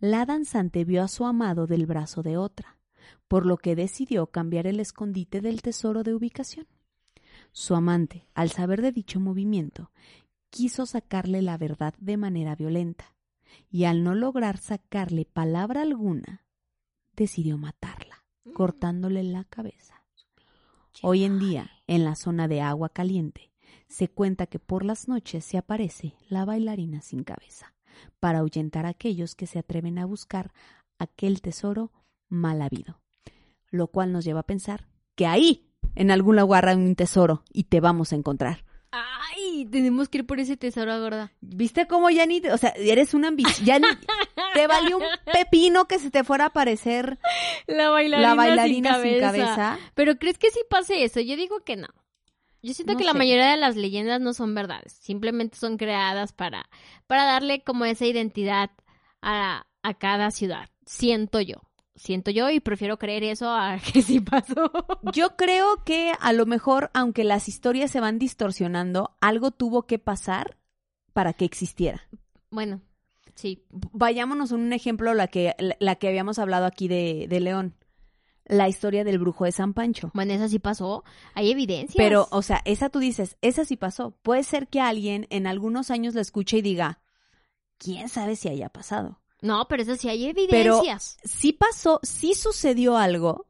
[0.00, 2.78] la danzante vio a su amado del brazo de otra,
[3.26, 6.66] por lo que decidió cambiar el escondite del tesoro de ubicación.
[7.52, 9.90] Su amante, al saber de dicho movimiento,
[10.50, 13.14] quiso sacarle la verdad de manera violenta,
[13.70, 16.44] y al no lograr sacarle palabra alguna,
[17.16, 20.04] decidió matarla, cortándole la cabeza.
[21.02, 23.52] Hoy en día, en la zona de agua caliente,
[23.88, 27.74] se cuenta que por las noches se aparece la bailarina sin cabeza,
[28.20, 30.52] para ahuyentar a aquellos que se atreven a buscar
[30.98, 31.92] aquel tesoro
[32.28, 33.00] mal habido.
[33.70, 37.64] Lo cual nos lleva a pensar que ahí, en algún lugar hay un tesoro y
[37.64, 38.64] te vamos a encontrar.
[38.90, 41.32] Ay, tenemos que ir por ese tesoro, gorda.
[41.40, 43.82] ¿Viste cómo ya ni, o sea, eres una ambición,
[44.54, 47.18] te valió un pepino que se te fuera a aparecer
[47.66, 49.54] La bailarina, la bailarina sin, sin cabeza.
[49.54, 49.78] cabeza?
[49.94, 51.20] Pero ¿crees que sí pase eso?
[51.20, 51.88] Yo digo que no.
[52.68, 56.34] Yo siento No que la mayoría de las leyendas no son verdades, simplemente son creadas
[56.34, 56.68] para,
[57.06, 58.70] para darle como esa identidad
[59.22, 60.68] a, a cada ciudad.
[60.84, 61.62] Siento yo,
[61.94, 64.70] siento yo y prefiero creer eso a que sí pasó.
[65.14, 69.98] Yo creo que a lo mejor, aunque las historias se van distorsionando, algo tuvo que
[69.98, 70.58] pasar
[71.14, 72.06] para que existiera.
[72.50, 72.82] Bueno,
[73.34, 73.64] sí.
[73.70, 77.74] Vayámonos a un ejemplo, la que, la, la que habíamos hablado aquí de, de León,
[78.48, 80.10] la historia del brujo de San Pancho.
[80.14, 81.04] Bueno, esa sí pasó.
[81.34, 81.96] Hay evidencias.
[81.96, 84.12] Pero, o sea, esa tú dices, esa sí pasó.
[84.22, 87.00] Puede ser que alguien en algunos años la escuche y diga,
[87.78, 89.20] ¿quién sabe si haya pasado?
[89.40, 91.16] No, pero eso sí hay Pero evidencias.
[91.22, 93.46] sí pasó, sí sucedió algo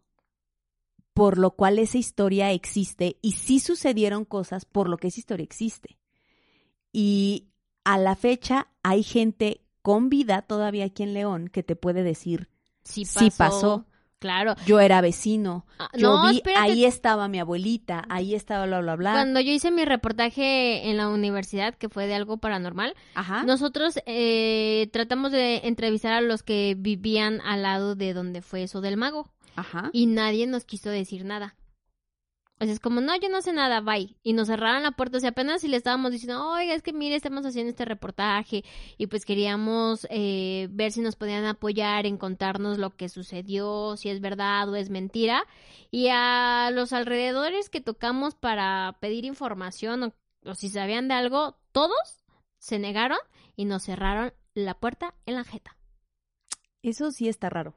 [1.15, 5.43] por lo cual esa historia existe y sí sucedieron cosas por lo que esa historia
[5.43, 5.99] existe.
[6.93, 7.49] Y
[7.85, 12.49] a la fecha hay gente con vida todavía aquí en León que te puede decir,
[12.85, 13.19] Sí pasó.
[13.19, 13.87] sí pasó.
[14.19, 14.55] Claro.
[14.67, 16.61] yo era vecino, Ah, yo no, vi, espérate.
[16.73, 19.13] ahí estaba mi abuelita, ahí estaba bla, bla, bla.
[19.13, 23.45] Cuando yo hice mi reportaje en la universidad, que fue de algo paranormal, Ajá.
[23.45, 28.81] nosotros eh, tratamos de entrevistar a los que vivían al lado de donde fue eso
[28.81, 29.31] del mago.
[29.55, 29.91] Ajá.
[29.93, 31.55] Y nadie nos quiso decir nada.
[32.61, 34.17] O sea, es como, no, yo no sé nada, bye.
[34.23, 35.19] Y nos cerraron la puerta.
[35.19, 38.65] O sea, apenas si le estábamos diciendo, oiga, es que mire, estamos haciendo este reportaje.
[38.97, 44.09] Y pues queríamos eh, ver si nos podían apoyar en contarnos lo que sucedió, si
[44.09, 45.45] es verdad o es mentira.
[45.91, 51.57] Y a los alrededores que tocamos para pedir información o, o si sabían de algo,
[51.71, 52.25] todos
[52.59, 53.19] se negaron
[53.55, 55.77] y nos cerraron la puerta en la jeta.
[56.83, 57.75] Eso sí está raro.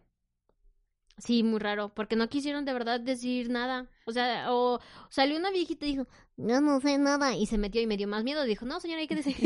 [1.24, 3.88] Sí, muy raro, porque no quisieron de verdad decir nada.
[4.06, 4.80] O sea, o
[5.10, 6.08] salió una viejita y dijo,
[6.38, 8.44] yo no sé nada, y se metió y me dio más miedo.
[8.44, 9.36] Dijo, no, señora, hay que decir.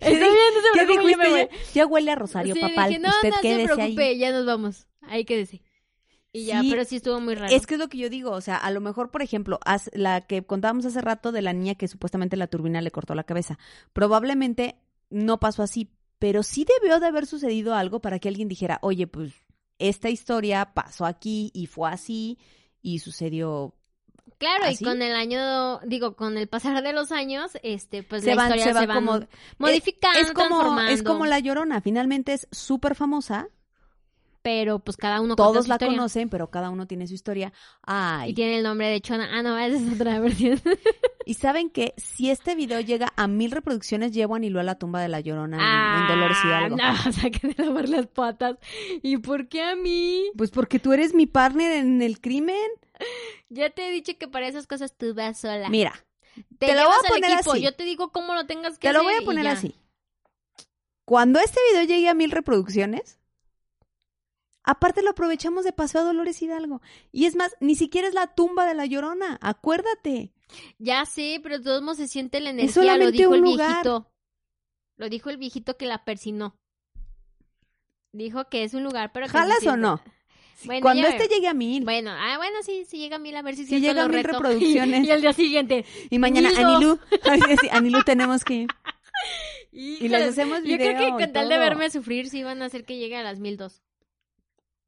[0.00, 0.20] Está bien,
[0.54, 1.48] no se ¿Qué preocupe, dijo ya me voy.
[1.74, 2.86] Ya, huele a Rosario, Sí, papá.
[2.88, 4.18] dije, no, Usted no se preocupe, ahí.
[4.18, 4.86] ya nos vamos.
[5.02, 5.62] Hay que decir.
[6.32, 7.54] Y ya, Sí, pero sí estuvo muy raro.
[7.54, 9.58] Es que es lo que yo digo, o sea, a lo mejor, por ejemplo,
[9.92, 13.24] la que contábamos hace rato de la niña que supuestamente la turbina le cortó la
[13.24, 13.58] cabeza.
[13.92, 14.76] Probablemente
[15.08, 19.06] no pasó así, pero sí debió de haber sucedido algo para que alguien dijera, oye,
[19.06, 19.32] pues
[19.78, 22.38] esta historia pasó aquí y fue así
[22.82, 23.74] y sucedió.
[24.38, 24.84] Claro, ¿Así?
[24.84, 28.36] y con el año, digo, con el pasar de los años, este, pues Se la
[28.36, 29.26] van- historia se se, van van como-
[29.58, 33.48] modificando, es como, es como la llorona, finalmente es súper famosa,
[34.46, 35.96] pero pues cada uno Todos su la historia.
[35.96, 37.52] conocen, pero cada uno tiene su historia.
[37.82, 38.30] Ay.
[38.30, 39.28] Y tiene el nombre de Chona.
[39.36, 40.62] Ah, no, esa es otra versión.
[41.24, 44.78] Y saben que si este video llega a mil reproducciones, llevo a Nilo a la
[44.78, 46.76] tumba de la llorona en- en, ah, Dolores Hidalgo.
[46.76, 48.56] no, saquen de lavar las patas.
[49.02, 50.26] ¿Y por qué a mí?
[50.36, 52.70] Pues porque tú eres mi partner en el crimen.
[53.48, 55.68] Ya te he dicho que para esas cosas tú vas sola.
[55.70, 55.92] Mira,
[56.58, 57.50] te, te lo voy a poner equipo.
[57.50, 57.62] así.
[57.62, 59.74] Yo te digo cómo lo tengas que te lo voy hacer a poner así.
[61.04, 63.18] Cuando este video llegue a mil reproducciones,
[64.66, 66.82] aparte lo aprovechamos de paseo a Dolores Hidalgo.
[67.12, 69.38] Y es más, ni siquiera es la tumba de la llorona.
[69.40, 70.32] Acuérdate.
[70.78, 72.74] Ya sé, pero de todos modos se siente la energía.
[72.74, 73.68] solamente lo dijo un el lugar.
[73.68, 74.12] viejito.
[74.96, 76.56] Lo dijo el viejito que la persinó.
[78.12, 80.02] Dijo que es un lugar, pero ¿Jalas o no?
[80.64, 81.84] Bueno, Cuando este llegue a mil.
[81.84, 84.22] Bueno, ah, bueno, sí, si llega a mil, a ver si, Si llega a mil
[84.22, 84.28] reto.
[84.40, 85.06] reproducciones.
[85.06, 85.84] Y, el día siguiente.
[86.08, 86.66] Y mañana, Mil dos.
[86.66, 86.98] Anilú.
[87.60, 88.68] Sí, Anilú, tenemos que ir.
[89.72, 92.64] Y les hacemos Yo creo que video con tal de verme sufrir, sí van a
[92.64, 93.82] hacer que llegue a las mil dos.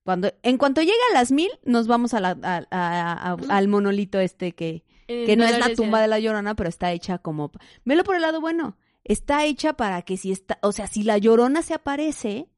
[0.09, 3.69] Cuando, en cuanto llegue a las mil, nos vamos a la, a- a- a- al
[3.69, 7.53] monolito este que, que no es la tumba de la llorona, pero está hecha como...
[7.85, 8.79] Velo por el lado bueno.
[9.05, 10.59] Está hecha para que si está...
[10.63, 12.49] O sea, si la llorona se aparece,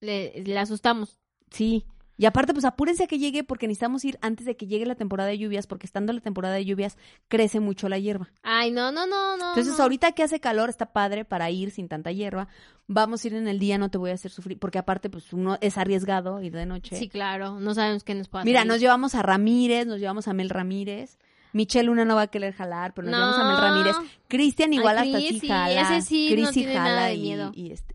[0.00, 1.18] Le, le asustamos.
[1.50, 1.84] sí.
[2.16, 4.94] Y aparte, pues apúrense a que llegue porque necesitamos ir antes de que llegue la
[4.94, 6.96] temporada de lluvias, porque estando la temporada de lluvias
[7.28, 8.30] crece mucho la hierba.
[8.42, 9.48] Ay, no, no, no, no.
[9.48, 9.82] Entonces, no.
[9.82, 12.46] ahorita que hace calor, está padre para ir sin tanta hierba.
[12.86, 15.32] Vamos a ir en el día, no te voy a hacer sufrir, porque aparte, pues
[15.32, 16.96] uno es arriesgado ir de noche.
[16.96, 17.58] Sí, claro.
[17.58, 18.44] No sabemos qué nos pasa.
[18.44, 21.18] Mira, nos llevamos a Ramírez, nos llevamos a Mel Ramírez.
[21.52, 23.96] Michelle Luna no va a querer jalar, pero nos llevamos a Mel Ramírez.
[24.28, 25.80] Cristian igual Ay, hasta Chris, sí sí, jala.
[25.96, 27.50] ese sí Chris no sí tiene jala nada de y- miedo.
[27.54, 27.94] Y, este,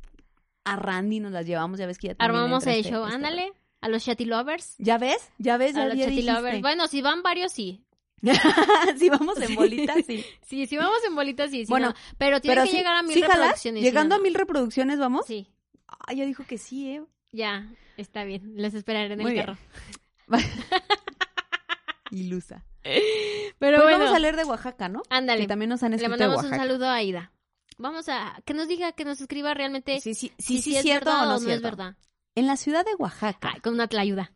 [0.65, 3.03] a Randy nos las llevamos, ya ves que ya Armamos el este- show.
[3.03, 3.53] este Ándale.
[3.81, 4.75] A los Chatty Lovers.
[4.77, 5.29] ¿Ya ves?
[5.37, 5.75] ¿Ya ves?
[5.75, 6.21] A Ya, los ya Chatty.
[6.23, 6.61] Lovers.
[6.61, 7.85] Bueno, si van varios, sí.
[8.97, 10.25] si vamos en bolitas, sí.
[10.45, 11.63] Sí, si vamos en bolitas, sí.
[11.69, 11.95] Bueno, no.
[12.17, 13.81] Pero tiene Pero que sí, llegar a mil reproducciones.
[13.81, 15.25] si Llegando no, a mil reproducciones, ¿vamos?
[15.25, 15.47] Sí,
[15.87, 17.03] Ah, ya dijo que sí, ¿eh?
[17.31, 17.67] ya.
[17.97, 18.53] Está bien.
[18.55, 19.45] Les esperaré en Muy el bien.
[19.45, 19.57] carro.
[22.11, 22.65] Ilusa.
[22.83, 22.97] Pero
[23.59, 25.03] Pues bueno, vamos a leer de Oaxaca, ¿no?
[25.09, 25.41] ándale.
[25.41, 27.31] Que también nos han Le escrito de mandamos un saludo a Aida.
[27.77, 31.09] Vamos a que nos diga, que nos escriba realmente Sí, sí, si sí, es cierto
[31.11, 31.95] verdad o no, es verdad.
[32.35, 33.51] En la ciudad de Oaxaca.
[33.55, 34.33] Ay, con una tlayuda.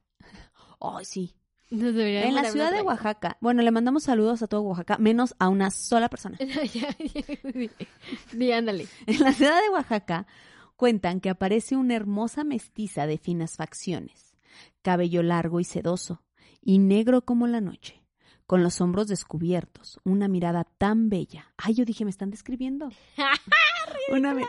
[0.80, 1.36] Ay, sí.
[1.70, 2.82] Nos En la ciudad de.
[2.84, 3.38] Oaxaca.
[3.42, 6.38] Bueno, le mandamos saludos a todo Oaxaca, menos a una sola persona.
[8.34, 8.88] Di, ándale.
[9.08, 10.28] En la ciudad de Oaxaca
[10.76, 14.36] cuentan que aparece una hermosa mestiza de finas facciones,
[14.82, 16.22] cabello largo y sedoso,
[16.62, 18.04] y negro como la noche,
[18.46, 21.54] con los hombros descubiertos, una mirada tan bella.
[21.58, 22.90] Ay, yo dije, ¿me están describiendo?
[24.12, 24.44] una, mi-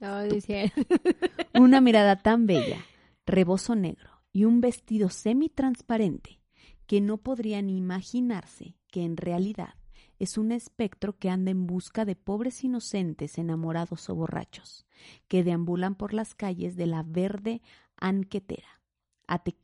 [0.00, 0.72] No, dice.
[1.54, 2.78] una mirada tan bella,
[3.26, 6.40] rebozo negro y un vestido semitransparente
[6.86, 9.74] que no podría ni imaginarse que en realidad
[10.18, 14.86] es un espectro que anda en busca de pobres inocentes enamorados o borrachos,
[15.28, 17.60] que deambulan por las calles de la verde
[17.96, 18.80] anquetera.
[19.26, 19.56] Ate-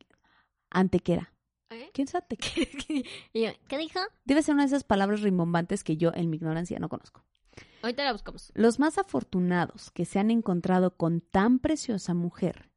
[0.71, 1.33] antequera.
[1.71, 1.91] ¿Eh?
[1.93, 2.71] ¿Quién es antequera?
[3.33, 4.01] Y yo, ¿Qué dijo?
[4.25, 7.25] Debe ser una de esas palabras rimbombantes que yo, en mi ignorancia, no conozco.
[7.83, 8.53] La buscamos.
[8.55, 12.71] Los más afortunados que se han encontrado con tan preciosa mujer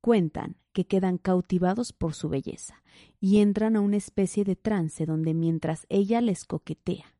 [0.00, 2.82] cuentan que quedan cautivados por su belleza
[3.20, 7.16] y entran a una especie de trance donde mientras ella les coquetea,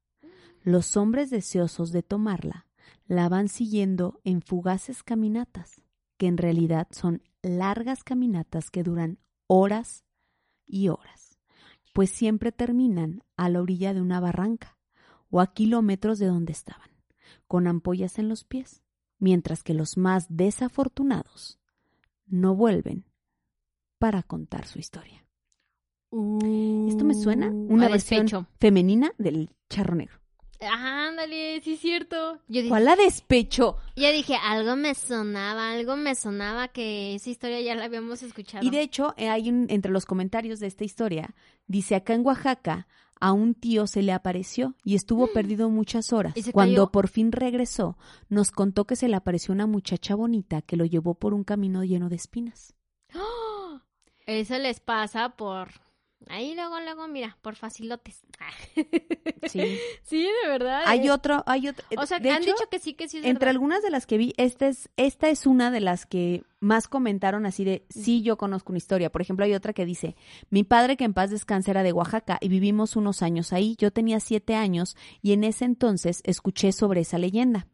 [0.63, 2.67] los hombres deseosos de tomarla
[3.07, 5.83] la van siguiendo en fugaces caminatas,
[6.17, 10.05] que en realidad son largas caminatas que duran horas
[10.67, 11.39] y horas,
[11.93, 14.79] pues siempre terminan a la orilla de una barranca
[15.31, 16.94] o a kilómetros de donde estaban
[17.55, 18.83] con ampollas en los pies,
[19.21, 21.61] mientras que los más desafortunados
[22.27, 23.05] no vuelven
[24.01, 25.25] para contar su historia.
[26.11, 28.49] Esto me suena una versión despecho.
[28.59, 30.19] femenina del charro negro.
[30.61, 32.41] Ándale, sí es cierto.
[32.49, 33.77] Yo dije, ¿Cuál la despecho?
[33.95, 38.67] yo dije, algo me sonaba, algo me sonaba que esa historia ya la habíamos escuchado.
[38.67, 41.37] Y de hecho, eh, hay un, entre los comentarios de esta historia,
[41.69, 42.89] dice acá en Oaxaca,
[43.25, 46.37] a un tío se le apareció y estuvo perdido muchas horas.
[46.37, 47.97] ¿Y se Cuando por fin regresó,
[48.29, 51.85] nos contó que se le apareció una muchacha bonita que lo llevó por un camino
[51.85, 52.75] lleno de espinas.
[54.27, 55.84] Eso les pasa por...
[56.29, 58.23] Ahí luego, luego, mira, por facilotes.
[59.47, 59.79] Sí.
[60.03, 60.83] sí, de verdad.
[60.87, 61.11] Hay eh.
[61.11, 61.85] otro, hay otro.
[61.99, 63.51] O sea, de han hecho, dicho que sí, que sí es entre verdad.
[63.51, 67.45] algunas de las que vi, esta es, esta es una de las que más comentaron
[67.45, 69.13] así de, sí, yo conozco una historia.
[69.13, 70.17] Por ejemplo, hay otra que dice,
[70.49, 73.77] mi padre que en paz descanse era de Oaxaca y vivimos unos años ahí.
[73.79, 77.67] Yo tenía siete años y en ese entonces escuché sobre esa leyenda.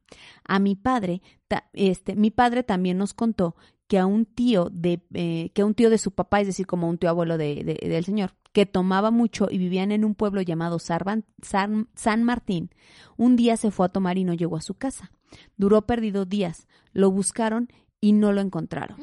[0.45, 3.55] A mi padre, ta- este, mi padre también nos contó
[3.91, 6.64] que a un tío de, eh, que a un tío de su papá, es decir,
[6.68, 10.14] como un tío abuelo de, de- del señor, que tomaba mucho y vivían en un
[10.14, 12.70] pueblo llamado Sarvan- San, San Martín,
[13.16, 15.11] un día se fue a tomar y no llegó a su casa.
[15.57, 16.68] Duró perdido días.
[16.93, 17.68] Lo buscaron
[18.01, 18.97] y no lo encontraron.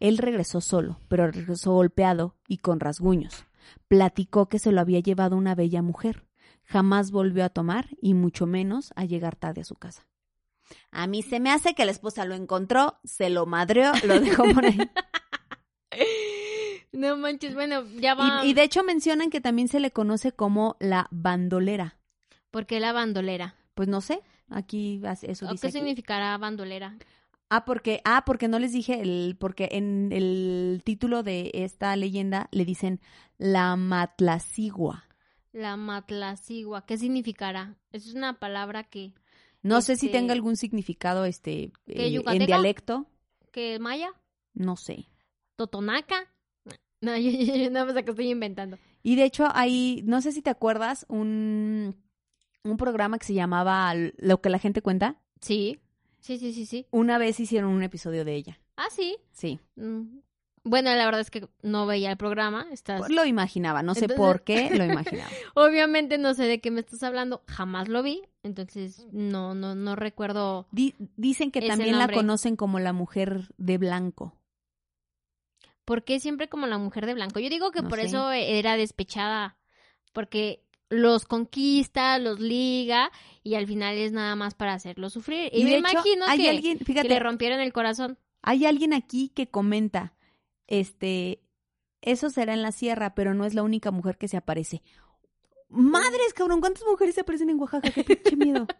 [0.00, 3.44] Él regresó solo, pero regresó golpeado y con rasguños.
[3.86, 6.26] Platicó que se lo había llevado una bella mujer.
[6.64, 10.06] Jamás volvió a tomar y mucho menos a llegar tarde a su casa.
[10.90, 14.44] A mí se me hace que la esposa lo encontró, se lo madreó, lo dejó
[14.52, 14.78] por ahí.
[16.92, 18.44] No manches, bueno, ya va.
[18.44, 21.96] Y, y de hecho mencionan que también se le conoce como la bandolera.
[22.50, 23.54] ¿Por qué la bandolera?
[23.74, 24.20] Pues no sé,
[24.50, 25.66] aquí eso ¿O dice.
[25.66, 26.94] qué significará bandolera?
[27.48, 32.48] Ah, porque, ah, porque no les dije el, porque en el título de esta leyenda
[32.50, 33.00] le dicen
[33.38, 35.04] la matlacigua.
[35.52, 37.76] La matlacigua, ¿qué significará?
[37.90, 39.12] Es una palabra que,
[39.62, 43.06] No sé si Este- tenga algún significado, este, ¿Qué, eh, en dialecto.
[43.52, 44.10] que maya,
[44.54, 45.06] No sé.
[45.56, 46.28] totonaca.
[47.00, 48.78] No, yo, yo- yo nada más acá estoy inventando.
[49.02, 51.96] Y de hecho, hay, no sé si te acuerdas, un,
[52.62, 55.20] un programa que se llamaba Lo que la gente cuenta.
[55.40, 55.80] Sí,
[56.20, 56.86] sí, sí, sí, sí.
[56.92, 58.60] Una vez hicieron un episodio de ella.
[58.76, 59.16] Ah, sí.
[59.32, 59.58] Sí.
[59.74, 60.18] Mm.
[60.62, 62.68] Bueno, la verdad es que no veía el programa.
[62.70, 63.10] Estás...
[63.10, 65.28] Lo imaginaba, no sé Entonces- por qué lo imaginaba.
[65.54, 67.42] Obviamente no sé de qué me estás hablando.
[67.48, 68.22] Jamás lo vi.
[68.44, 70.66] Entonces no, no, no recuerdo.
[70.72, 74.36] Di- dicen que también la conocen como la mujer de blanco.
[75.84, 77.40] ¿Por qué siempre como la mujer de blanco?
[77.40, 78.06] Yo digo que No por sé.
[78.06, 79.58] eso era despechada.
[80.12, 83.10] Porque los conquista, los liga
[83.42, 85.50] y al final es nada más para hacerlos sufrir.
[85.52, 88.18] Y, Y me hecho, imagino hay que, alguien, que fíjate, le rompieron el corazón.
[88.42, 90.14] hay alguien aquí que comenta,
[90.66, 91.40] este,
[92.02, 94.82] eso será en la sierra, pero no es la única mujer que se aparece.
[95.72, 97.90] Madres, cabrón, ¿cuántas mujeres se aparecen en Oaxaca?
[97.90, 98.66] Qué pinche miedo.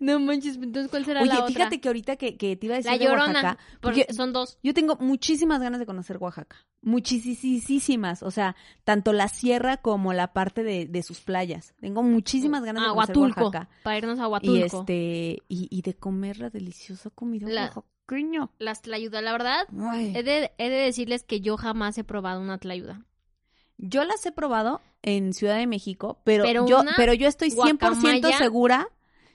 [0.00, 1.48] No manches, entonces ¿cuál será Oye, la otra?
[1.54, 4.14] fíjate que ahorita que, que te iba a decir La de Llorona, Oaxaca, porque porque
[4.14, 4.58] son dos.
[4.62, 6.56] yo tengo muchísimas ganas de conocer Oaxaca.
[6.82, 8.22] Muchísimas.
[8.22, 11.74] O sea, tanto la sierra como la parte de, de sus playas.
[11.80, 13.68] Tengo muchísimas ganas de conocer Huatulco, Oaxaca.
[13.82, 14.80] para irnos a Y Huatulco.
[14.80, 18.48] este, y, y de comer la deliciosa comida La- oaxaqueña.
[18.58, 20.12] Las tlayudas, la verdad, Ay.
[20.16, 23.04] he de, he de decirles que yo jamás he probado una tlayuda.
[23.78, 27.78] Yo las he probado en Ciudad de México, pero, Pero yo, pero yo estoy 100%
[27.78, 28.38] guacamaya.
[28.38, 28.88] segura,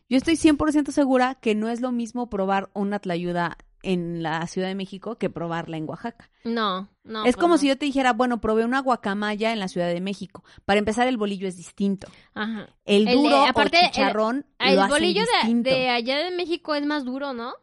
[0.10, 4.68] yo estoy 100% segura que no es lo mismo probar una tlayuda en la Ciudad
[4.68, 6.30] de México que probarla en Oaxaca.
[6.44, 7.20] No, no.
[7.22, 7.58] es pues como no.
[7.60, 10.44] si yo te dijera, bueno, probé una guacamaya en la Ciudad de México.
[10.66, 12.08] Para empezar, el bolillo es distinto.
[12.36, 12.68] Ajá.
[12.86, 15.24] El El de- duro aparte, o chicharrón El lo hacen bolillo
[15.64, 17.54] de, allá de México es más duro, ¿no?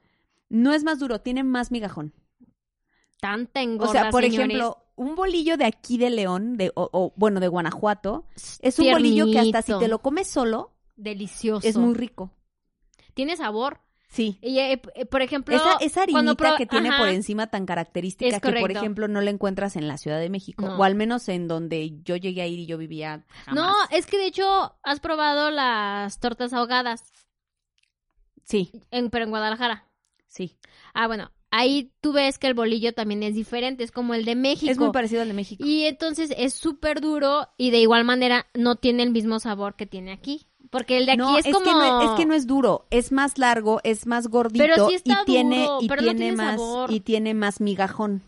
[0.49, 2.13] No es más duro, tiene más migajón.
[3.21, 4.47] Tanta O engorda, sea, por señores.
[4.49, 8.27] ejemplo, un bolillo de aquí de León, de, o, o, bueno, de Guanajuato,
[8.61, 11.67] es un bolillo que hasta si te lo comes solo, Delicioso.
[11.67, 12.31] es muy rico.
[13.15, 13.81] Tiene sabor.
[14.11, 14.39] Sí.
[14.43, 15.55] Y, eh, eh, por ejemplo...
[15.55, 16.99] Esa, esa harinita que tiene Ajá.
[16.99, 20.31] por encima tan característica Es que, por ejemplo, no la encuentras en la Ciudad de
[20.31, 20.65] México.
[20.67, 20.79] No.
[20.79, 23.55] O al menos en donde yo llegué a ir y yo vivía jamás.
[23.65, 27.13] No, es que de hecho has probado las tortas ahogadas,
[28.45, 29.87] Sí, en, pero en Guadalajara.
[30.27, 30.57] sí.
[30.95, 34.35] Ah, bueno, ahí tú ves que el bolillo también es diferente, es como el de
[34.35, 34.71] México.
[34.71, 35.65] Es muy parecido al de México.
[35.65, 39.87] Y entonces es súper duro y de igual manera no tiene el mismo sabor que
[39.87, 40.47] tiene aquí.
[40.71, 41.65] Porque el de aquí no, es, es, como...
[41.65, 44.95] que no, es que no es duro, es más largo, es más gordito Pero sí
[44.97, 46.93] está y tiene y pero no tiene tiene más sabor.
[46.93, 48.23] y tiene más migajón.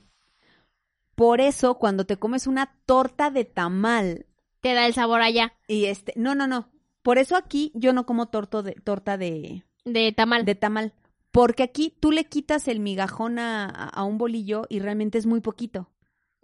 [1.14, 4.24] Por eso cuando te comes una torta de tamal
[4.62, 6.70] Te da el sabor allá y este, no, no, no.
[7.02, 10.44] Por eso aquí yo no como torto de torta de de tamal.
[10.46, 10.94] de tamal,
[11.32, 15.40] porque aquí tú le quitas el migajón a, a- un bolillo y realmente es muy
[15.40, 15.90] poquito.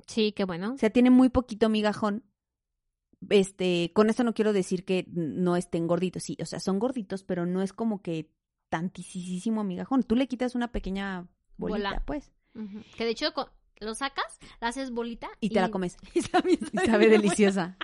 [0.06, 0.74] Sí, qué bueno.
[0.74, 2.22] O sea, tiene muy poquito migajón.
[3.30, 7.24] Este, con esto no quiero decir que no estén gorditos, sí, o sea, son gorditos,
[7.24, 8.30] pero no es como que
[8.68, 10.02] tantísimo migajón.
[10.02, 11.26] Tú le quitas una pequeña
[11.56, 12.02] bolita, Bola.
[12.04, 12.30] pues.
[12.96, 13.26] Que de hecho
[13.80, 15.96] lo sacas, la haces bolita y te la comes.
[16.14, 17.76] y sabe, Y sabe deliciosa.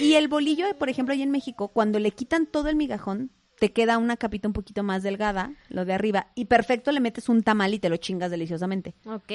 [0.00, 3.72] Y el bolillo, por ejemplo, allá en México, cuando le quitan todo el migajón, te
[3.72, 7.44] queda una capita un poquito más delgada, lo de arriba, y perfecto le metes un
[7.44, 8.96] tamal y te lo chingas deliciosamente.
[9.06, 9.30] Ok.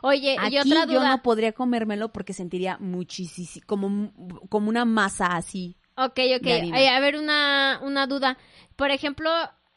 [0.00, 1.10] Oye, Aquí y otra yo duda.
[1.10, 4.10] no podría comérmelo porque sentiría muchísimo, como,
[4.48, 5.76] como una masa así.
[5.98, 6.46] Ok, ok.
[6.72, 8.38] a ver, una, una duda.
[8.74, 9.28] Por ejemplo,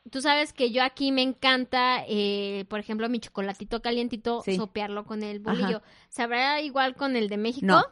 [0.10, 4.56] tú sabes que yo aquí me encanta, eh, por ejemplo, mi chocolatito calientito, Sí.
[4.56, 5.82] sopearlo con el bolillo.
[6.08, 7.66] ¿Sabrá igual con el de México?
[7.66, 7.84] No.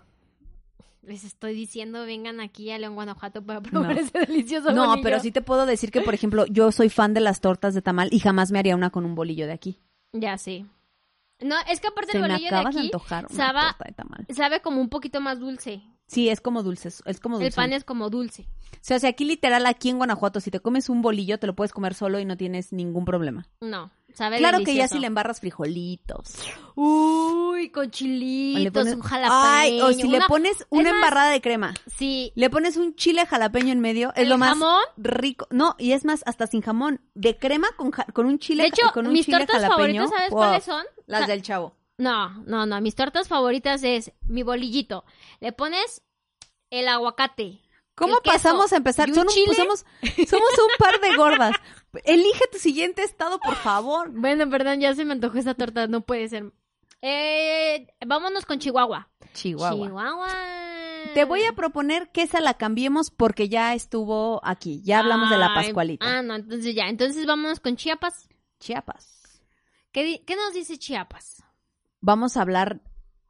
[1.01, 4.01] Les estoy diciendo, vengan aquí a León, Guanajuato para probar No.
[4.01, 5.03] ese delicioso No, bolillo.
[5.03, 7.81] pero sí te puedo decir que, por ejemplo, yo soy fan de las tortas de
[7.81, 9.79] tamal y jamás me haría una con un bolillo de aquí.
[10.11, 10.65] Ya, sí.
[11.41, 13.61] No, es que aparte Se el me bolillo de acaba de aquí antojar una sabe-
[13.69, 14.25] torta de tamal.
[14.35, 15.81] sabe como un poquito más dulce.
[16.07, 17.55] Sí, es como dulce, es como El dulce.
[17.55, 18.41] pan es como dulce.
[18.73, 21.47] O sea, o sea, aquí literal, aquí en Guanajuato, si te comes un bolillo, te
[21.47, 23.47] lo puedes comer solo y no tienes ningún problema.
[23.61, 26.33] No, sabe Claro que ya si le embarras frijolitos.
[26.75, 29.41] Uy, con le chilitos, pones- un jalapeño.
[29.43, 31.73] Ay, o si le pones una más, embarrada de crema.
[31.97, 34.81] Sí, Le pones un chile jalapeño en medio, es ¿El lo más jamón?
[34.97, 35.47] rico.
[35.51, 37.01] No, y es más, hasta sin jamón.
[37.15, 40.03] De crema con, ja- con un chile de hecho, con un mis chile tortas jalapeño.
[40.03, 40.39] favoritas, ¿sabes Wow.
[40.39, 40.83] cuáles son?
[41.07, 41.75] Las del chavo.
[41.97, 42.79] No, no, no.
[42.81, 45.03] Mis tortas favoritas es mi bolillito.
[45.41, 46.01] Le pones
[46.69, 47.59] el aguacate.
[47.99, 49.09] ¿Cómo pasamos a empezar?
[49.09, 49.53] un- chile.
[49.55, 49.85] somos,
[50.27, 51.55] somos un par de gordas.
[52.03, 54.09] Elige tu siguiente estado, por favor.
[54.11, 55.87] Bueno, perdón, ya se me antojó esa torta.
[55.87, 56.51] No puede ser.
[57.01, 59.09] Eh, vámonos con Chihuahua.
[59.33, 59.87] Chihuahua.
[59.87, 60.27] Chihuahua.
[61.13, 64.81] Te voy a proponer que esa la cambiemos porque ya estuvo aquí.
[64.83, 66.05] Ya hablamos de la Pascualita.
[66.05, 66.87] Ah, no, entonces ya.
[66.89, 68.27] Entonces vámonos con Chiapas.
[68.59, 69.41] Chiapas.
[69.91, 71.43] ¿Qué, qué nos dice Chiapas?
[72.01, 72.81] Vamos a hablar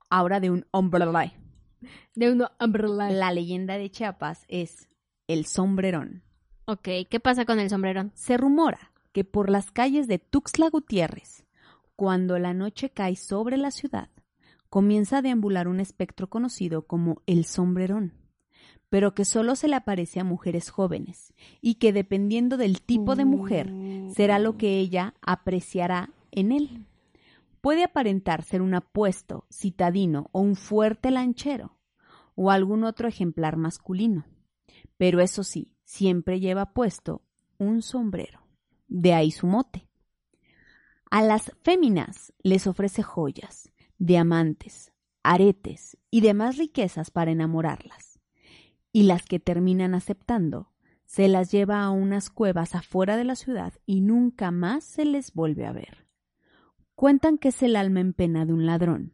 [0.09, 1.34] ahora de un umbrella.
[2.16, 3.10] De umbrella.
[3.10, 4.90] La leyenda de Chiapas es
[5.28, 6.24] el sombrerón.
[6.66, 8.12] Ok, ¿qué pasa con el sombrerón?
[8.14, 11.46] Se rumora que por las calles de Tuxtla Gutiérrez,
[11.96, 14.10] cuando la noche cae sobre la ciudad,
[14.70, 18.14] comienza a deambular un espectro conocido como el sombrerón,
[18.90, 23.26] pero que solo se le aparece a mujeres jóvenes y que dependiendo del tipo de
[23.26, 23.72] mujer
[24.16, 26.86] será lo que ella apreciará en él.
[27.62, 31.78] Puede aparentar ser un apuesto, citadino o un fuerte lanchero,
[32.36, 34.26] o algún otro ejemplar masculino.
[34.97, 37.22] Pero eso sí, siempre lleva puesto
[37.57, 38.41] un sombrero.
[38.88, 39.88] De ahí su mote.
[41.12, 44.93] A las féminas les ofrece joyas, diamantes,
[45.24, 48.20] aretes y demás riquezas para enamorarlas.
[48.91, 50.72] Y las que terminan aceptando,
[51.05, 55.34] se las lleva a unas cuevas afuera de la ciudad y nunca más se les
[55.34, 56.09] vuelve a ver.
[57.00, 59.14] Cuentan que es el alma en pena de un ladrón,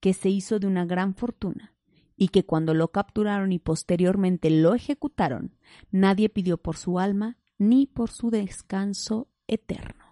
[0.00, 1.74] que se hizo de una gran fortuna,
[2.14, 5.56] y que cuando lo capturaron y posteriormente lo ejecutaron,
[5.90, 10.04] nadie pidió por su alma ni por su descanso eterno.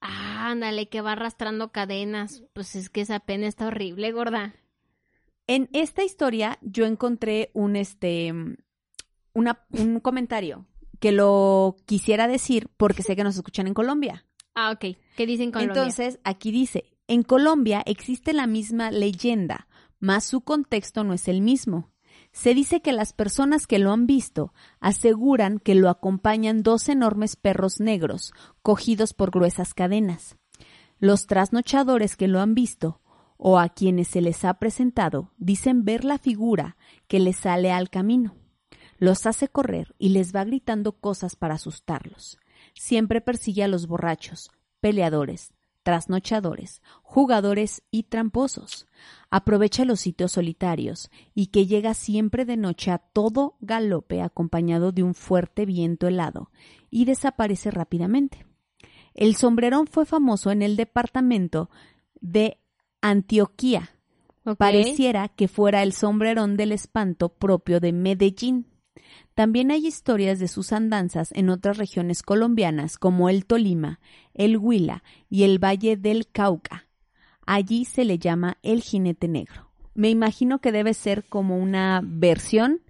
[0.00, 2.42] Ah, ándale, que va arrastrando cadenas.
[2.54, 4.54] Pues es que esa pena está horrible, gorda.
[5.46, 8.32] En esta historia yo encontré un este
[9.34, 10.64] una- un comentario
[11.00, 14.24] que lo quisiera decir porque sé que nos escuchan en Colombia.
[14.54, 14.96] Ah, ok.
[15.16, 15.74] ¿Qué dicen Colombia?
[15.74, 21.40] Entonces, aquí dice, en Colombia existe la misma leyenda, mas su contexto no es el
[21.40, 21.90] mismo.
[22.32, 27.36] Se dice que las personas que lo han visto aseguran que lo acompañan dos enormes
[27.36, 28.32] perros negros,
[28.62, 30.36] cogidos por gruesas cadenas.
[30.98, 33.00] Los trasnochadores que lo han visto,
[33.36, 36.76] o a quienes se les ha presentado, dicen ver la figura
[37.08, 38.34] que les sale al camino.
[38.98, 42.38] Los hace correr y les va gritando cosas para asustarlos.
[42.74, 44.50] Siempre persigue a los borrachos,
[44.80, 45.52] peleadores,
[45.82, 48.86] trasnochadores, jugadores y tramposos.
[49.30, 55.02] Aprovecha los sitios solitarios y que llega siempre de noche a todo galope acompañado de
[55.02, 56.50] un fuerte viento helado
[56.90, 58.46] y desaparece rápidamente.
[59.14, 61.68] El sombrerón fue famoso en el departamento
[62.20, 62.58] de
[63.00, 63.90] Antioquía.
[64.58, 68.66] Pareciera que fuera el sombrerón del espanto propio de Medellín.
[69.34, 74.00] También hay historias de sus andanzas en otras regiones colombianas como el Tolima,
[74.34, 76.86] el Huila y el Valle del Cauca.
[77.46, 79.70] Allí se le llama el jinete negro.
[79.94, 82.80] Me imagino que debe ser como una versión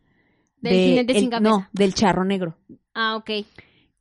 [0.61, 1.49] Del de jinete el- sin cabeza.
[1.51, 2.57] No, del charro negro.
[2.95, 3.31] Ah, ok.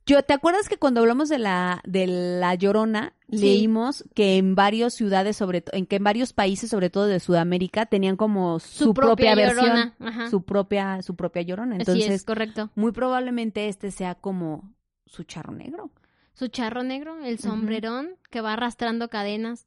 [0.04, 3.38] Yo, ¿te acuerdas que cuando hablamos de la de la Llorona Sí.
[3.38, 7.86] leímos que en varias ciudades, sobre en que en varios países, sobre todo de Sudamérica,
[7.86, 9.94] tenían como su, propia, versión.
[10.00, 10.28] Ajá.
[10.28, 11.76] su propia su propia Llorona.
[11.76, 12.70] Así Entonces, es, correcto.
[12.74, 14.74] muy probablemente este sea como
[15.06, 15.90] su charro negro.
[16.34, 19.66] Su charro negro, el sombrerón que va arrastrando cadenas.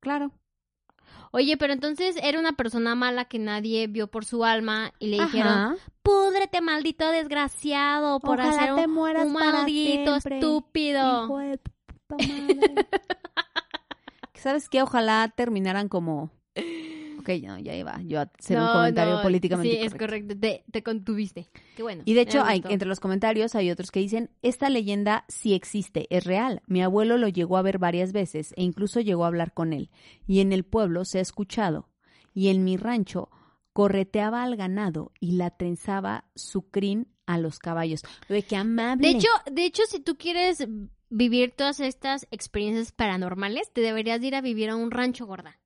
[0.00, 0.32] Claro.
[1.30, 5.22] Oye, pero entonces era una persona mala que nadie vio por su alma y le
[5.24, 11.24] dijeron, púdrete, maldito desgraciado, por Ojalá hacer te un, mueras un para maldito siempre, estúpido.
[11.24, 12.74] Hijo de tu puta madre.
[14.34, 14.82] ¿Sabes qué?
[14.82, 16.30] Ojalá terminaran como
[17.28, 20.34] Ok, no, ya iba yo a hacer un comentario no, políticamente Sí, es correcto.
[20.38, 21.50] Te, te contuviste.
[21.76, 22.02] Qué bueno.
[22.06, 26.06] Y de hecho, hay, entre los comentarios hay otros que dicen, esta leyenda sí existe,
[26.08, 26.62] es real.
[26.66, 29.90] Mi abuelo lo llegó a ver varias veces e incluso llegó a hablar con él.
[30.26, 31.90] Y en el pueblo se ha escuchado.
[32.32, 33.28] Y en mi rancho
[33.74, 38.02] correteaba al ganado y la trenzaba su crin a los caballos.
[38.30, 39.06] Oye, qué amable.
[39.06, 40.66] De hecho, de hecho, si tú quieres
[41.10, 45.58] vivir todas estas experiencias paranormales, te deberías de ir a vivir a un rancho, gorda.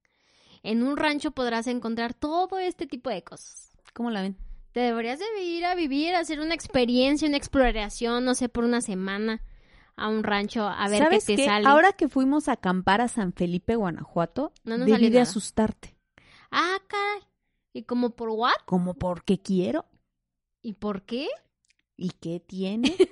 [0.63, 3.73] En un rancho podrás encontrar todo este tipo de cosas.
[3.95, 4.37] ¿Cómo la ven?
[4.73, 8.65] Te deberías de ir a vivir, a hacer una experiencia, una exploración, no sé, por
[8.65, 9.43] una semana
[9.97, 11.45] a un rancho a ver qué ¿Sabes te qué?
[11.45, 11.69] sale.
[11.69, 15.23] Ahora que fuimos a acampar a San Felipe, Guanajuato, No nos debí salió de nada.
[15.25, 15.97] asustarte.
[16.51, 17.23] Ah, caray.
[17.75, 18.53] ¿Y como por what?
[18.65, 19.85] Como porque quiero.
[20.63, 21.29] ¿Y por qué?
[21.97, 22.95] ¿Y qué tiene?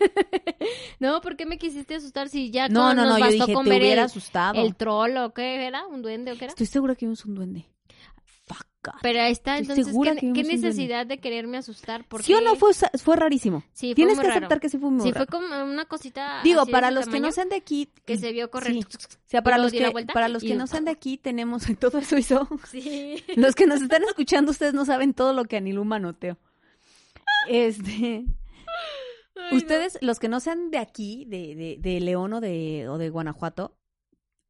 [1.00, 3.44] No, ¿por qué me quisiste asustar si ya No, con- no, nos no, yo bastó
[3.46, 4.60] dije, con te ver hubiera el, asustado.
[4.62, 5.86] el troll o qué era?
[5.86, 6.50] ¿Un duende o qué era?
[6.52, 7.66] Estoy segura que vimos un duende.
[8.44, 8.66] Fuck.
[8.82, 8.92] God.
[9.02, 12.06] Pero ahí está, Estoy entonces, ¿qué, necesidad de quererme asustar?
[12.06, 12.26] Porque...
[12.26, 13.62] ¿Sí o no fue, fue rarísimo?
[13.72, 14.38] Sí, fue Tienes muy que raro.
[14.40, 15.26] aceptar que sí fue muy Sí, raro.
[15.26, 17.88] fue como una cosita Digo, así para los que no sean de aquí...
[18.04, 18.72] que se vio correr.
[18.74, 18.80] Sí.
[18.84, 21.64] O sea, para los que, vuelta para los que no sean de aquí, tenemos...
[21.78, 22.46] Todo eso hizo...
[22.70, 23.22] Sí.
[23.36, 26.36] Los que nos están escuchando, ustedes no saben todo lo que Aniluma manoteó.
[27.48, 28.24] Este...
[29.44, 29.56] Ay, no.
[29.56, 33.10] Ustedes, los que no sean de aquí, de, de, de León o de, o de
[33.10, 33.76] Guanajuato,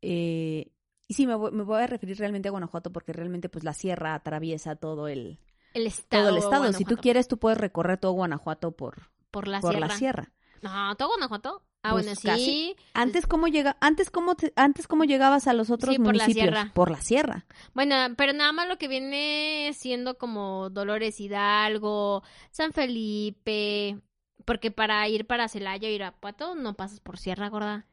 [0.03, 0.70] eh,
[1.09, 3.74] y sí, me voy, me voy a referir realmente a Guanajuato porque realmente pues la
[3.74, 5.41] sierra atraviesa todo el,
[5.74, 6.28] El estado.
[6.28, 6.72] todo el estado.
[6.72, 9.86] Si tú quieres, tú puedes recorrer todo Guanajuato por, Por la por sierra.
[9.88, 10.32] la sierra.
[10.62, 11.62] No, todo Guanajuato.
[11.82, 12.76] Ah, Pues bueno, sí.
[12.93, 16.24] Antes cómo llega, antes cómo te- antes cómo llegabas a los otros Sí, por la
[16.24, 16.72] municipios sierra.
[16.74, 17.47] por la sierra.
[17.72, 23.99] Bueno, pero nada más lo que viene siendo como Dolores Hidalgo, San Felipe,
[24.45, 27.86] porque para ir para Celaya o Irapuato no pasas por Sierra Gorda.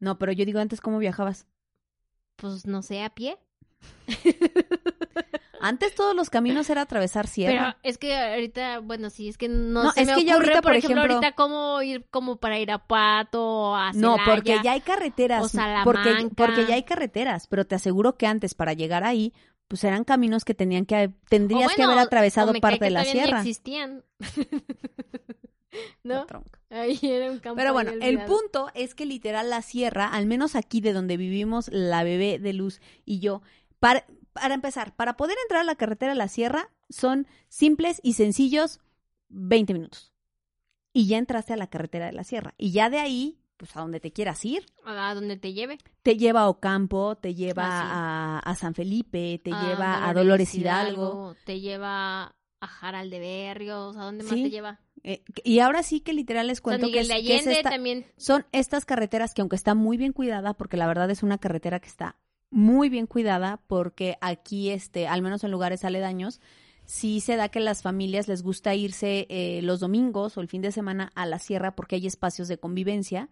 [0.00, 1.46] No, pero yo digo antes cómo viajabas.
[2.36, 3.38] Pues no sé, a pie.
[5.64, 7.76] Antes todos los caminos era atravesar Pero sierra.
[7.84, 10.46] es que ahorita, bueno, sí, es que no, No, se es me que ya ocurre,
[10.54, 14.24] ahorita, por por ejemplo, ejemplo- ahorita cómo ir como para Irapuato, a No, Celaya.
[14.34, 15.54] porque ya hay carreteras.
[15.54, 15.58] o.
[15.84, 19.32] Porque, porque ya hay carreteras, pero te aseguro que antes para llegar ahí,
[19.72, 23.38] pues eran caminos que tenían que tendrías que haber atravesado parte de la sierra.
[23.38, 24.04] existían.
[26.04, 26.26] ¿No?
[26.68, 30.56] Ahí era un campo Pero bueno, el punto es que literal la sierra, al menos
[30.56, 33.40] aquí de donde vivimos la bebé de Luz y yo,
[33.78, 34.04] para,
[34.34, 38.78] para empezar, para poder entrar a la carretera de la sierra son simples y sencillos
[39.30, 40.12] 20 minutos.
[40.92, 42.52] Y ya entraste a la carretera de la sierra.
[42.58, 45.78] Y ya de ahí, pues a donde te quieras ir, A donde te lleve.
[46.02, 50.52] te lleva a Ocampo, te lleva Ah, a, a San Felipe, te lleva a Dolores
[50.52, 51.36] Hidalgo.
[51.44, 53.96] Te lleva a Jaral de Berrios.
[53.96, 54.42] ¿A dónde más Sí.
[54.42, 54.80] te lleva?
[55.04, 57.52] Eh, y ahora sí que literal les cuento que Miguel es, de que es Allende
[57.58, 58.06] esta- también.
[58.16, 61.78] son estas carreteras que aunque está muy bien cuidada, porque la verdad es una carretera
[61.78, 62.16] que está
[62.50, 66.40] muy bien cuidada, porque aquí, este, al menos en lugares aledaños,
[66.84, 70.62] sí se da que las familias les gusta irse eh, los domingos o el fin
[70.62, 73.28] de semana a la sierra porque hay espacios de convivencia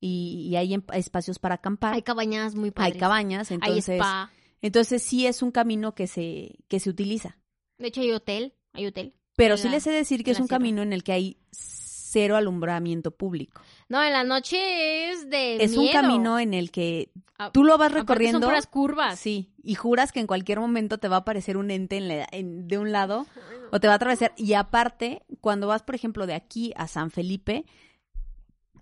[0.00, 1.94] y, y hay em- espacios para acampar.
[1.94, 2.96] Hay cabañas muy Hay padres.
[2.98, 4.30] cabañas, Hay entonces, spa.
[4.62, 7.36] entonces sí es un camino que se, que se utiliza.
[7.78, 8.54] De hecho, hay hotel.
[8.72, 9.14] Hay hotel.
[9.36, 10.58] Pero sí la- les he de decir que es un sierra.
[10.58, 13.60] camino en el que hay cero alumbramiento público.
[13.88, 17.10] No, en la noche es de es un camino en el que
[17.52, 18.40] tú lo vas recorriendo.
[18.40, 19.18] Son puras curvas.
[19.18, 22.26] Sí, y juras que en cualquier momento te va a aparecer un ente en la-
[22.32, 23.26] en- de un lado
[23.72, 24.32] o te va a atravesar.
[24.36, 27.64] Y aparte, cuando vas, por ejemplo, de aquí a San Felipe,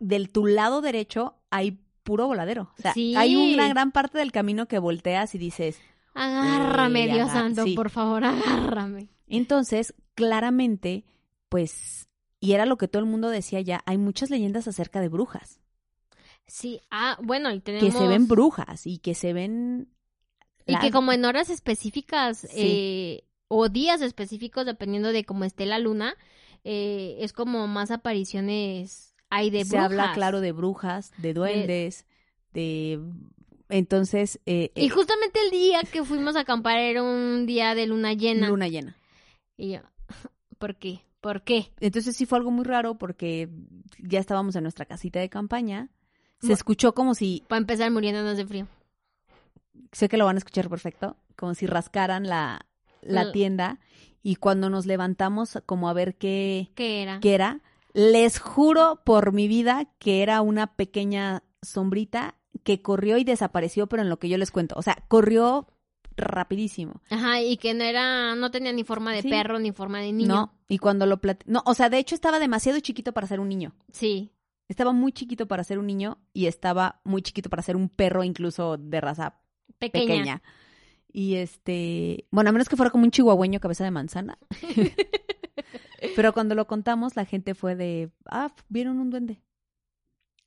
[0.01, 2.72] del tu lado derecho hay puro voladero.
[2.78, 3.14] O sea, Sí.
[3.16, 5.80] hay una gran parte del camino que volteas y dices.
[6.14, 7.74] Agárrame, Dios santo, sí.
[7.74, 9.09] por favor, agárrame.
[9.26, 11.05] Entonces, claramente,
[11.49, 12.09] pues,
[12.40, 15.61] y era lo que todo el mundo decía ya, hay muchas leyendas acerca de brujas.
[16.47, 17.92] Sí, ah, bueno, y tenemos...
[17.92, 19.88] Que se ven brujas y que se ven.
[20.64, 22.49] Y que como en horas específicas Sí.
[22.55, 26.14] eh, o días específicos, dependiendo de cómo esté la luna,
[26.64, 29.85] eh, es como más apariciones hay de se brujas.
[29.85, 32.07] habla, claro, de brujas, de duendes,
[32.53, 33.01] de...
[33.68, 37.87] Entonces, eh, Y eh, justamente el día que fuimos a acampar era un día de
[37.87, 38.49] luna llena.
[38.49, 38.97] luna llena.
[39.57, 39.81] Y yo,
[40.59, 41.01] ¿por qué?
[41.20, 41.72] ¿Por qué?
[41.81, 43.49] Entonces sí fue algo muy raro porque
[43.99, 45.89] ya estábamos en nuestra casita de campaña.
[46.41, 48.68] Se escuchó como si, Para empezar muriéndonos de frío.
[49.91, 52.66] sé que lo van a escuchar perfecto, como si rascaran la,
[53.01, 53.81] la tienda
[54.22, 57.18] y cuando nos levantamos como a ver qué, ¿Qué era?
[57.20, 57.61] qué era,
[57.97, 64.03] les juro por mi vida que era una pequeña sombrita que corrió y desapareció, pero
[64.03, 65.66] en lo que yo les cuento, o sea, corrió
[66.14, 67.01] rapidísimo.
[67.11, 69.30] Ajá, y que no era, no tenía ni forma de Sí.
[69.30, 70.28] perro ni forma de niño.
[70.28, 71.42] No, y cuando lo plat...
[71.47, 73.74] No, o sea, de hecho estaba demasiado chiquito para ser un niño.
[73.92, 74.30] Sí.
[74.68, 78.24] Estaba muy chiquito para ser un niño y estaba muy chiquito para ser un perro
[78.24, 79.38] incluso de raza
[79.78, 80.07] Pequeña.
[80.07, 80.42] pequeña.
[81.12, 84.38] Y este, bueno, a menos que fuera como un chihuahueño cabeza de manzana.
[86.14, 89.42] Pero cuando lo contamos, la gente fue de, ah, vieron un duende.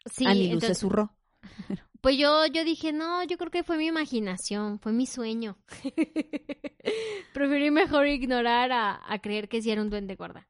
[0.05, 1.13] Sí, Ani entonces- se zurró.
[2.01, 5.57] Pues yo, yo dije, no, yo creo que fue mi imaginación, fue mi sueño.
[7.33, 10.47] Preferí mejor ignorar a, a creer que sí era un duende gorda.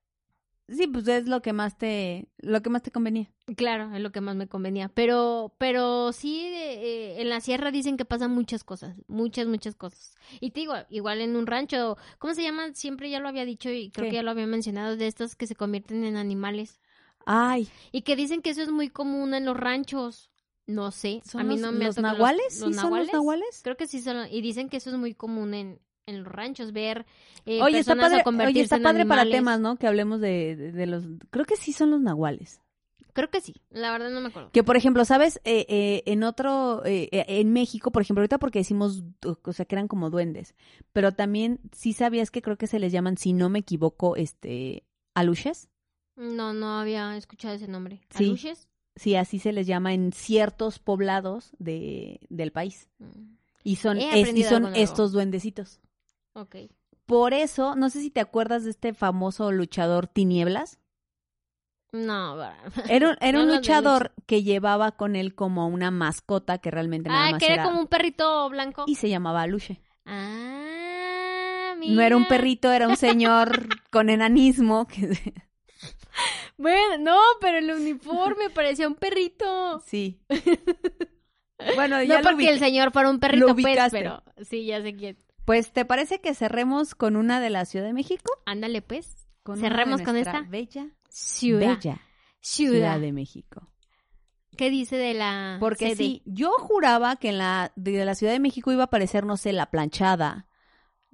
[0.72, 3.32] Sí, pues es lo que más te, lo que más te convenía.
[3.58, 4.90] Claro, es lo que más me convenía.
[4.90, 10.14] Pero, pero sí, eh, en la sierra dicen que pasan muchas cosas, muchas, muchas cosas.
[10.40, 12.74] Y te digo, igual en un rancho, ¿cómo se llama?
[12.74, 14.10] Siempre ya lo había dicho y creo ¿Qué?
[14.12, 16.80] que ya lo había mencionado, de estos que se convierten en animales.
[17.26, 20.32] Ay, Y que dicen que eso es muy común en los ranchos.
[20.68, 22.60] No sé, ¿son a mí los, no me los nahuales?
[22.60, 23.14] ¿Los ¿Sí son los nahuales?
[23.14, 23.62] nahuales?
[23.64, 26.74] Creo que sí son, y dicen que eso es muy común en, en los ranchos,
[26.74, 27.06] ver
[27.46, 29.78] eh, Oye, está padre, o convertirse oye, está en padre para temas, ¿no?
[29.78, 32.62] Que hablemos de, de, de los, creo que sí son los nahuales.
[33.14, 34.52] Creo que sí, la verdad no me acuerdo.
[34.52, 35.42] Que por ejemplo, ¿sabes?
[35.44, 39.04] Eh, eh, en otro, eh, en México, por ejemplo, ahorita porque decimos,
[39.44, 40.54] o sea, que eran como duendes,
[40.94, 44.84] pero también sí sabías que creo que se les llaman, si no me equivoco, este,
[45.16, 45.70] aluches.
[46.16, 48.02] No, no había escuchado ese nombre.
[48.12, 48.26] Sí.
[48.26, 48.68] ¿Aluches?
[48.96, 52.90] Sí, así se les llama en ciertos poblados de, del país.
[53.00, 53.34] Mm,
[53.64, 55.80] Y son, es- y son estos duendecitos.
[56.34, 56.56] Ok.
[57.06, 60.80] Por eso, no sé si te acuerdas de este famoso luchador Tinieblas.
[61.92, 62.38] No,
[62.88, 67.28] Era, un- era No luchador que llevaba con él como una mascota que realmente nada
[67.28, 67.64] Ah, más que era era...
[67.64, 68.84] como un perrito blanco.
[68.86, 69.82] Y se llamaba Aluche.
[70.06, 72.30] Ah, No era un mira.
[72.30, 74.88] perrito, era un señor con enanismo.
[74.88, 75.10] Que...
[76.58, 79.80] Bueno, no, pero el uniforme parecía un perrito.
[79.86, 80.20] Sí.
[81.76, 84.82] Bueno, No ya lo porque el señor fuera un perrito, lo pues, pero sí, ya
[84.82, 85.18] sé quién.
[85.50, 88.32] Pues, ¿te parece que cerremos con una de la Ciudad de México?
[88.46, 89.28] Ándale, pues.
[89.42, 90.44] Con Cerremos con esta.
[90.44, 91.78] Bella, Ciudad.
[91.80, 92.02] bella
[92.40, 92.72] Ciudad.
[92.72, 93.68] Ciudad de México.
[94.56, 98.40] ¿Qué dice de la Porque sí, yo juraba que en la de la Ciudad de
[98.40, 100.46] México iba a aparecer, no sé, la planchada,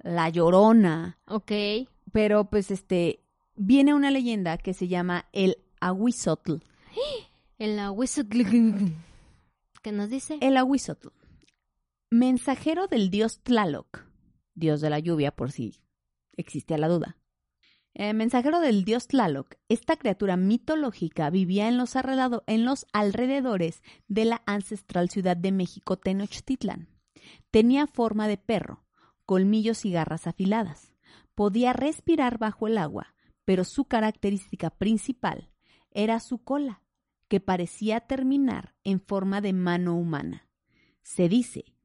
[0.00, 1.52] la llorona, Ok.
[2.12, 3.24] pero pues este
[3.54, 6.56] viene una leyenda que se llama el Aguizotl.
[7.58, 8.92] En la Huizotl-
[9.80, 10.36] ¿Qué nos dice?
[10.42, 11.08] El Aguizotl,
[12.10, 14.04] mensajero del dios Tlaloc,
[14.56, 15.80] dios de la lluvia por si
[16.36, 17.16] existía la duda.
[17.94, 21.94] Eh, mensajero del dios Tlaloc, esta criatura mitológica vivía en los,
[22.46, 26.88] en los alrededores de la ancestral ciudad de México Tenochtitlan.
[27.50, 28.84] Tenía forma de perro,
[29.24, 30.92] colmillos y garras afiladas.
[31.34, 33.14] Podía respirar bajo el agua,
[33.46, 35.50] pero su característica principal
[35.90, 36.82] era su cola,
[37.28, 40.48] que parecía terminar en forma de mano humana.
[41.02, 41.75] Se dice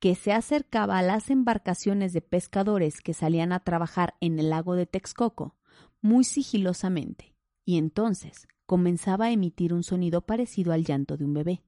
[0.00, 4.74] que se acercaba a las embarcaciones de pescadores que salían a trabajar en el lago
[4.74, 5.54] de Texcoco
[6.00, 7.34] muy sigilosamente,
[7.66, 11.62] y entonces comenzaba a emitir un sonido parecido al llanto de un bebé,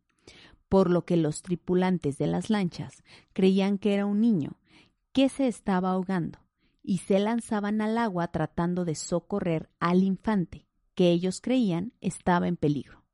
[0.71, 3.05] por lo que los tripulantes de las lanchas
[3.35, 4.59] creían que era un niño
[5.13, 6.39] que se estaba ahogando,
[6.83, 12.57] y se lanzaban al agua tratando de socorrer al infante, que ellos creían estaba en
[12.57, 13.05] peligro.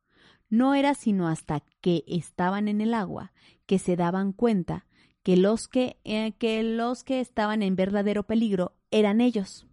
[0.49, 3.33] No era sino hasta que estaban en el agua
[3.67, 4.87] que se daban cuenta
[5.29, 9.67] que los que, eh, que los que estaban en verdadero peligro eran ellos,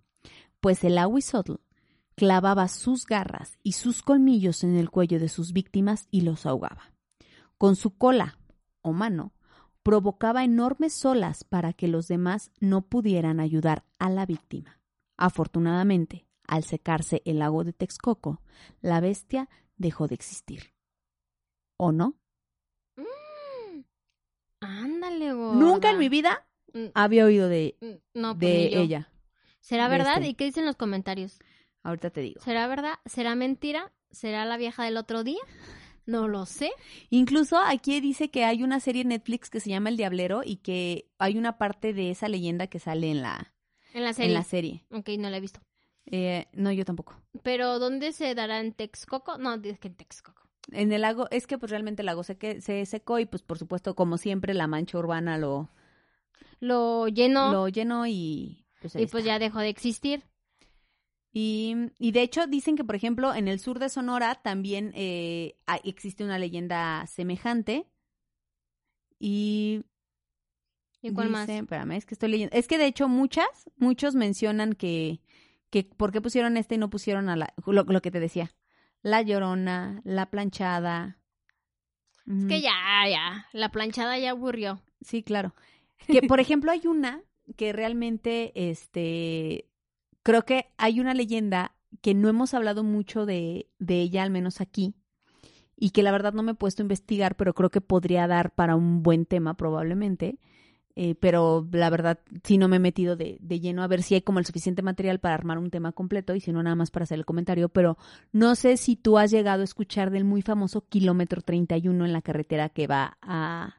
[0.60, 1.62] pues el aguizotl
[2.14, 6.92] clavaba sus garras y sus colmillos en el cuello de sus víctimas y los ahogaba.
[7.58, 8.38] Con su cola
[8.82, 9.32] o mano
[9.82, 14.82] provocaba enormes olas para que los demás no pudieran ayudar a la víctima.
[15.16, 18.42] Afortunadamente, al secarse el lago de Texcoco,
[18.82, 19.48] la bestia
[19.78, 20.74] dejó de existir.
[21.78, 22.16] ¿O no?
[24.66, 25.60] Ándale, gorda.
[25.60, 29.10] Nunca en mi vida Mm, había oído de, mm, No, pues de ella.
[29.62, 30.18] ¿Será verdad?
[30.18, 30.28] este.
[30.28, 31.40] ¿Y qué dicen los comentarios?
[31.84, 32.42] Ahorita te digo.
[32.42, 32.96] ¿Será verdad?
[33.06, 33.94] ¿Será mentira?
[34.12, 35.40] ¿Será la vieja del otro día?
[36.06, 36.72] No lo sé.
[37.10, 40.58] Incluso aquí dice que hay una serie en Netflix que se llama El Diablero y
[40.58, 43.54] que hay una parte de esa leyenda que sale en la,
[43.94, 44.28] En la serie.
[44.32, 44.86] en la serie.
[44.92, 45.62] Ok, no la he visto.
[46.08, 47.16] Eh, no, yo tampoco.
[47.42, 49.38] ¿Pero dónde se dará en Texcoco?
[49.38, 50.44] No, es que en Texcoco.
[50.72, 53.44] En el lago, es que pues realmente el lago se, que- se secó y pues
[53.44, 55.70] por supuesto, como siempre, la mancha urbana lo,
[56.60, 60.24] Lo llenó lo llenó y pues y pues ya dejó de existir.
[61.32, 65.58] Y, y de hecho dicen que, por ejemplo, en el sur de Sonora también eh,
[65.84, 67.88] existe una leyenda semejante.
[69.20, 69.84] Y
[71.02, 71.50] ¿Y cuál más?
[71.50, 72.56] Espérame, es que estoy leyendo.
[72.56, 73.48] Es que de hecho muchas,
[73.78, 75.20] muchos mencionan que,
[75.70, 78.52] que por qué pusieron este y no pusieron a la, lo, lo que te decía.
[79.06, 81.20] La llorona, la planchada.
[82.26, 82.74] Es que ya,
[83.08, 83.46] ya.
[83.54, 84.82] La planchada ya aburrió.
[85.02, 85.54] Sí, claro.
[86.08, 87.22] Que por ejemplo hay una
[87.56, 89.70] que realmente, este,
[90.24, 94.60] creo que hay una leyenda que no hemos hablado mucho de, de ella, al menos
[94.60, 94.96] aquí,
[95.78, 98.56] y que la verdad no me he puesto a investigar, pero creo que podría dar
[98.56, 100.40] para un buen tema probablemente.
[100.98, 104.16] Eh, pero la verdad sí no me he metido de, de lleno a ver si
[104.16, 106.90] hay como el suficiente material para armar un tema completo y si no nada más
[106.90, 107.98] para hacer el comentario, pero
[108.32, 112.22] no sé si tú has llegado a escuchar del muy famoso kilómetro 31 en la
[112.22, 113.76] carretera que va a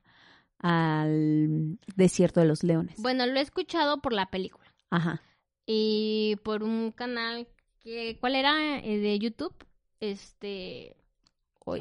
[0.58, 3.00] al desierto de los leones.
[3.00, 4.72] Bueno, lo he escuchado por la película.
[4.90, 5.22] Ajá.
[5.66, 7.46] Y por un canal
[7.80, 8.16] que...
[8.20, 8.78] ¿Cuál era?
[8.80, 9.54] Eh, de YouTube.
[10.00, 10.96] Este...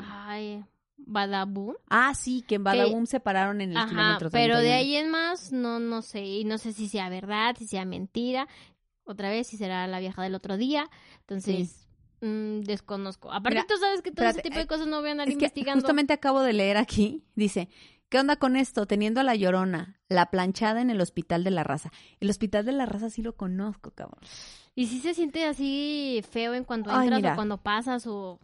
[0.01, 0.63] Ay...
[0.97, 1.75] Badaboom.
[1.89, 4.75] Ah, sí, que en Badaboom se pararon en el Ajá, kilómetro pero de 31.
[4.77, 8.47] ahí en más no no sé, y no sé si sea verdad, si sea mentira,
[9.03, 10.89] otra vez si será la vieja del otro día,
[11.19, 11.87] entonces
[12.21, 13.31] mm, desconozco.
[13.31, 15.27] Aparte Mira, tú sabes que todo ese tipo de eh, cosas no voy a andar
[15.27, 15.81] Es que investigando.
[15.81, 17.69] justamente acabo de leer aquí, dice,
[18.09, 18.87] ¿qué onda con esto?
[18.87, 21.91] Teniendo a la llorona, la planchada en el hospital de la raza.
[22.19, 24.21] El hospital de la raza sí lo conozco, cabrón.
[24.73, 27.31] Y si se siente así feo en cuanto Ay, entras mira.
[27.33, 28.39] o cuando pasas o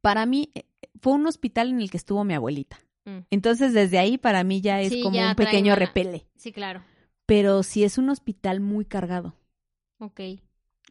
[0.00, 0.64] para mí eh,
[1.00, 2.78] fue un hospital en el que estuvo mi abuelita.
[3.04, 3.18] Mm.
[3.30, 6.26] Entonces, desde ahí para mí ya es Sí, como ya un pequeño repele.
[6.36, 6.82] Sí, claro.
[7.26, 9.34] Pero sí es un hospital muy cargado.
[9.98, 10.20] Ok.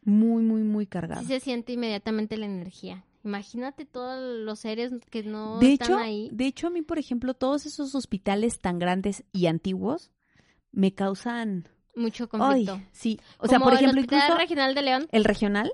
[0.04, 1.22] Muy, muy, muy cargado.
[1.22, 3.04] Sí se siente inmediatamente la energía.
[3.26, 6.30] Imagínate todos los seres que no de están hecho, ahí.
[6.32, 10.10] de hecho, a mí, por ejemplo, todos esos hospitales tan grandes y antiguos
[10.72, 11.68] me causan.
[11.96, 12.82] Mucho Ay, conflicto.
[12.94, 13.20] sí.
[13.40, 15.74] O sea, Como por ejemplo, el Hospital incluso Regional de León, el regional,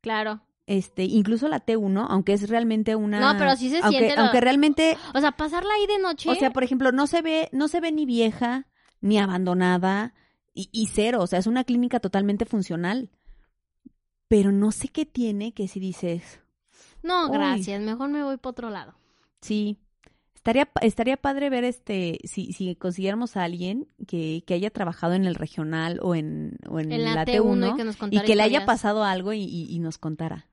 [0.00, 0.40] claro.
[0.68, 3.18] Este, incluso la T1, aunque es realmente una.
[3.20, 6.28] No, pero sí se aunque, siente lo- Aunque realmente, O sea, pasarla ahí de noche.
[6.30, 8.66] o sea, por ejemplo, no se ve, no se ve ni vieja,
[9.00, 10.14] ni abandonada,
[10.54, 11.20] y, y cero.
[11.22, 13.10] O sea, es una clínica totalmente funcional.
[14.28, 16.40] Pero no sé qué tiene que si dices.
[17.02, 17.32] no, Uy.
[17.32, 17.80] gracias.
[17.80, 18.94] Mejor me voy para otro lado.
[19.40, 19.78] Sí.
[20.34, 25.24] Estaría, estaría padre ver este, si, si consiguiéramos a alguien que, que haya trabajado en
[25.26, 27.98] el regional o en, o en, En la, la T1, T1 y que nos y
[27.98, 30.46] contara que le haya pasado algo y, y- y nos contara.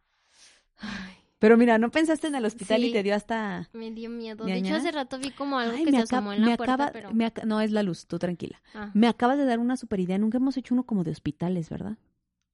[0.77, 2.87] Ay, Pero mira, ¿no pensaste en el hospital Sí.
[2.87, 3.69] y te dio hasta...
[3.73, 4.45] me dio miedo.
[4.45, 6.57] De hecho, hace rato vi como algo Ay, que me, se asomó en la me
[6.57, 6.91] puerta, acaba...
[6.91, 7.13] pero...
[7.13, 8.61] me aca- no, es la luz, tú tranquila.
[8.73, 8.91] Ah.
[8.93, 10.17] Me acabas de dar una super idea.
[10.17, 11.97] Nunca hemos hecho uno como de hospitales, ¿verdad?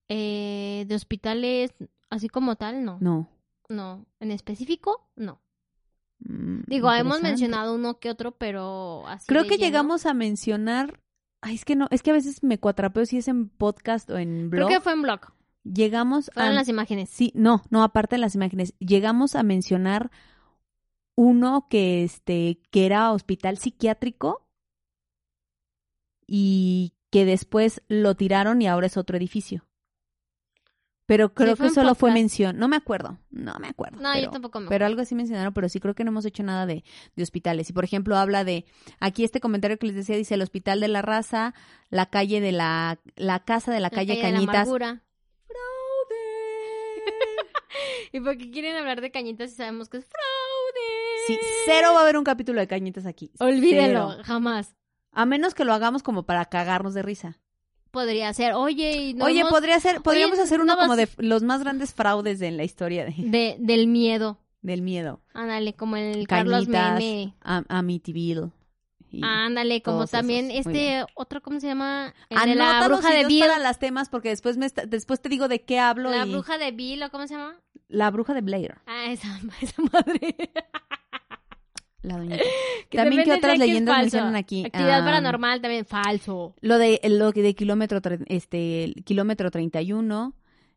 [0.09, 1.72] Eh, de hospitales,
[2.09, 2.97] así como tal, no.
[2.99, 3.30] No.
[3.69, 4.05] No.
[4.19, 5.07] ¿En específico?
[5.15, 5.39] No.
[6.19, 9.65] Mm, Digo, hemos mencionado uno que otro, pero así Creo que lleno.
[9.65, 10.99] llegamos a mencionar...
[11.43, 14.17] Ay, es que no, es que a veces me cuatrapeo si es en podcast o
[14.19, 14.67] en blog.
[14.67, 15.22] Creo que fue en blog.
[15.64, 16.55] Llegamos Fueron a...
[16.55, 17.09] las imágenes.
[17.09, 20.12] Sí, no, no, aparte de las imágenes, llegamos a mencionar
[21.16, 24.47] uno que este que era hospital psiquiátrico
[26.26, 29.66] y que después lo tiraron y ahora es otro edificio.
[31.05, 33.99] Pero creo que solo fue mención, no me acuerdo, no me acuerdo.
[33.99, 36.24] No, pero, yo tampoco me pero algo así mencionaron, pero sí creo que no hemos
[36.24, 36.86] hecho nada de,
[37.18, 37.70] de hospitales.
[37.70, 38.64] Y por ejemplo habla de,
[39.01, 41.53] aquí este comentario que les decía dice el hospital de la raza,
[41.89, 44.70] la calle de la, la casa de la La calle, de la Cañitas.
[48.11, 51.28] ¿Y por qué quieren hablar de cañitas si sabemos que es fraude?
[51.28, 53.32] Sí, cero va a haber un capítulo de Cañitas aquí.
[53.39, 54.24] Olvídelo, Cero.
[54.24, 54.76] jamás.
[55.11, 57.39] A menos que lo hagamos como para cagarnos de risa.
[57.91, 58.53] Podría ser.
[58.53, 61.43] Oye, y no Oye, hemos- podría ser, podríamos Oye, hacer uno no como de los
[61.43, 64.39] más grandes fraudes de- en la historia de- de, del miedo.
[64.61, 65.22] del miedo.
[65.34, 67.36] Ándale, como el Carlos Cañitas, Meme.
[67.41, 68.51] Am- Amityville.
[69.22, 70.68] Ándale, como también esos.
[70.68, 72.14] Este otro, ¿cómo se llama?
[72.30, 73.39] El de Anótalos la bruja de Bill.
[73.41, 76.32] para las temas porque después me está- después te digo de qué hablo La y-
[76.32, 77.57] bruja de Bill, ¿o cómo se llama?
[77.89, 79.28] la bruja de Blair, Ah, esa,
[79.62, 80.36] esa madre.
[82.03, 82.43] la doñita.
[82.89, 84.66] Que También de otras que es leyendas mencionan aquí.
[84.66, 86.55] Actividad Ah, paranormal también, falso.
[86.59, 90.34] Lo de lo de kilómetro este kilómetro 31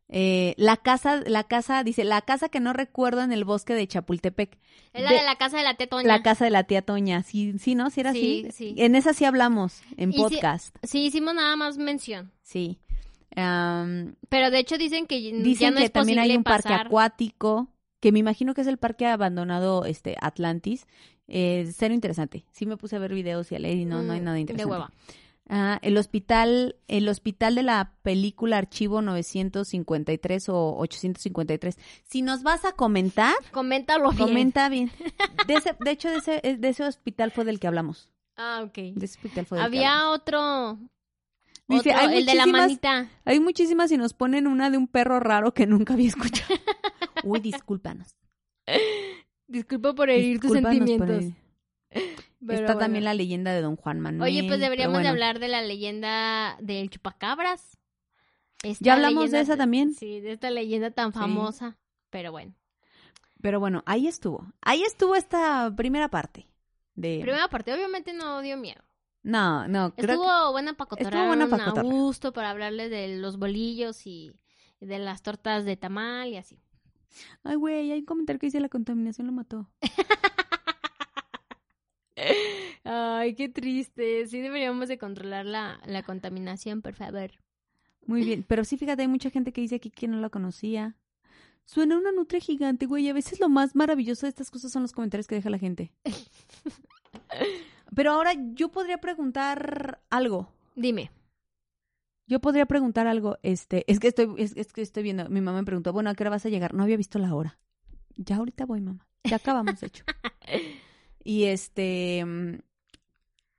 [0.07, 3.87] eh, la casa la casa dice la casa que no recuerdo en el bosque de
[3.87, 4.57] Chapultepec.
[4.93, 6.07] Es la De- de la casa de la tetoña.
[6.07, 7.89] La casa de la tía Toña, sí, sí, ¿no?
[7.89, 8.73] Sí era Sí, así.
[8.73, 8.75] sí.
[8.77, 12.31] En esa sí hablamos, en Y sí- podcast, Sí, hicimos nada más mención.
[12.43, 12.79] sí.
[14.29, 17.67] Pero de hecho dicen que ya dicen no que es también hay un parque acuático,
[17.99, 20.85] que me imagino que es el parque abandonado este Atlantis.
[21.27, 22.45] Eh, cero interesante.
[22.51, 24.39] Sí me puse a ver videos y a leer y no, no hay Mm, nada
[24.39, 24.69] interesante.
[24.69, 24.91] De hueva.
[25.47, 31.77] Ah, el hospital, el hospital de la película Archivo 953 o 853.
[32.03, 34.27] Si nos vas a comentar, Coméntalo bien.
[34.27, 34.91] comenta bien.
[35.47, 38.09] De, ese, de hecho, de ese, de ese hospital fue del que hablamos.
[38.35, 38.73] Ah, ok.
[38.73, 39.77] De ese hospital fue del que.
[39.77, 40.79] Había otro.
[41.67, 43.09] Dice, otro, hay el de la manita.
[43.25, 46.55] Hay muchísimas y nos ponen una de un perro raro que nunca había escuchado.
[47.23, 48.15] Uy, discúlpanos.
[49.47, 51.45] Disculpa por herir tus Discúlpanos por sentimientos.
[52.45, 52.79] Pero Está bueno.
[52.85, 54.31] también la leyenda de Don Juan Manuel.
[54.31, 57.77] Oye, pues deberíamos de hablar de la leyenda del chupacabras.
[58.63, 59.93] Esta Ya hablamos de esa también.
[59.93, 61.19] Sí, de esta leyenda tan Sí.
[61.19, 61.77] famosa.
[62.09, 62.53] Pero bueno.
[63.41, 64.51] Pero bueno, ahí estuvo.
[64.61, 66.47] Ahí estuvo esta primera parte.
[66.95, 67.19] De...
[67.21, 68.81] Primera parte, obviamente no dio miedo.
[69.21, 73.37] No, no, creo Estuvo buena para estuvo buena pa' a gusto para hablarles de los
[73.37, 74.31] bolillos y
[74.79, 76.57] de las tortas de tamal y así.
[76.57, 76.61] que...
[77.43, 79.67] Ay, güey, hay un comentario que dice la contaminación lo mató.
[82.83, 84.27] Ay, qué triste.
[84.27, 87.31] Sí deberíamos de controlar la, la contaminación, por favor.
[88.05, 90.95] Muy bien, pero sí, fíjate, hay mucha gente que dice aquí que no la conocía.
[91.65, 93.09] Suena una nutria gigante, güey.
[93.09, 95.91] A veces lo más maravilloso de estas cosas son los comentarios que deja la gente.
[97.95, 100.51] Pero ahora yo podría preguntar algo.
[100.75, 101.09] Dime.
[102.27, 103.37] Yo podría preguntar algo.
[103.41, 105.27] Este, es que estoy, es, es que estoy viendo.
[105.29, 106.75] Mi mamá me preguntó, bueno, ¿a qué hora vas a llegar?
[106.75, 107.57] No había visto la hora.
[108.15, 109.07] Ya ahorita voy, mamá.
[109.23, 110.03] Ya acabamos, de hecho.
[111.25, 112.59] y este, mm,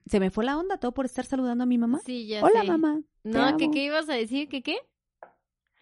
[0.07, 2.01] se me fue la onda todo por estar saludando a mi mamá.
[2.07, 2.69] Sí, ya Hola, sé.
[2.69, 3.01] mamá.
[3.25, 3.71] No, ¿qué.
[3.71, 4.49] ¿qué ibas a decir?
[4.49, 4.79] ¿Qué qué?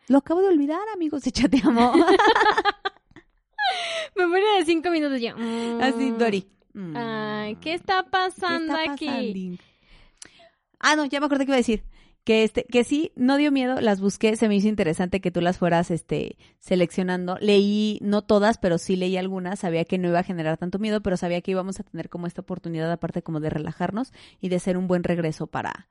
[0.08, 1.22] Lo acabo de olvidar, amigos.
[1.22, 1.92] De te amo.
[4.16, 5.36] Memoria de cinco minutos ya.
[5.36, 5.80] Mm.
[5.82, 6.48] Así, Dori.
[6.94, 9.58] Ay, ¿qué está ¿Qué pasando está aquí?
[10.80, 11.84] Ah, no, ya me acordé que iba a decir.
[12.24, 15.40] Que este, que sí, no dio miedo, las busqué, se me hizo interesante que tú
[15.40, 17.36] las fueras este seleccionando.
[17.40, 21.02] Leí, no todas, pero sí leí algunas, sabía que no iba a generar tanto miedo,
[21.02, 24.58] pero sabía que íbamos a tener como esta oportunidad aparte como de relajarnos y de
[24.58, 25.88] ser un buen regreso para,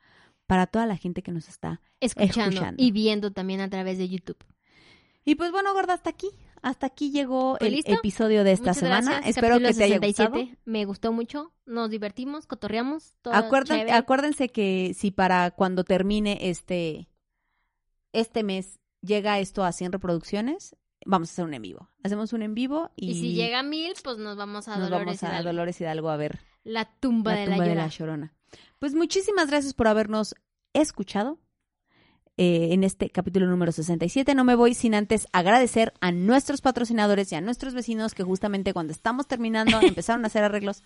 [0.47, 2.83] para toda la gente que nos está Escuchando, escuchando.
[2.83, 4.43] y viendo también a través de YouTube.
[5.25, 6.29] Y pues bueno, gorda, hasta aquí.
[6.63, 7.91] Hasta aquí llegó Pues el listo.
[7.93, 9.11] episodio de esta Muchas semana.
[9.11, 10.39] gracias, Espero capítulo que te haya 67.
[10.39, 10.57] gustado.
[10.65, 13.13] Me gustó mucho, nos divertimos, cotorreamos.
[13.21, 17.09] Todo acuérdense que si para cuando termine este,
[18.13, 21.89] este mes llega esto a 100 reproducciones, vamos a hacer un en vivo.
[22.03, 24.89] Hacemos un en vivo y, y si llega a mil, pues nos vamos a nos
[24.89, 25.49] Dolores vamos a Hidalgo.
[25.49, 28.33] Dolores Hidalgo a ver La tumba, la de, tumba la de la Llorona.
[28.79, 30.35] Pues muchísimas gracias por habernos
[30.73, 31.39] escuchado.
[32.35, 34.33] Eh, en este capítulo número 67.
[34.33, 38.73] No me voy sin antes agradecer a nuestros patrocinadores y a nuestros vecinos que justamente
[38.73, 40.83] cuando estamos terminando empezaron a hacer arreglos.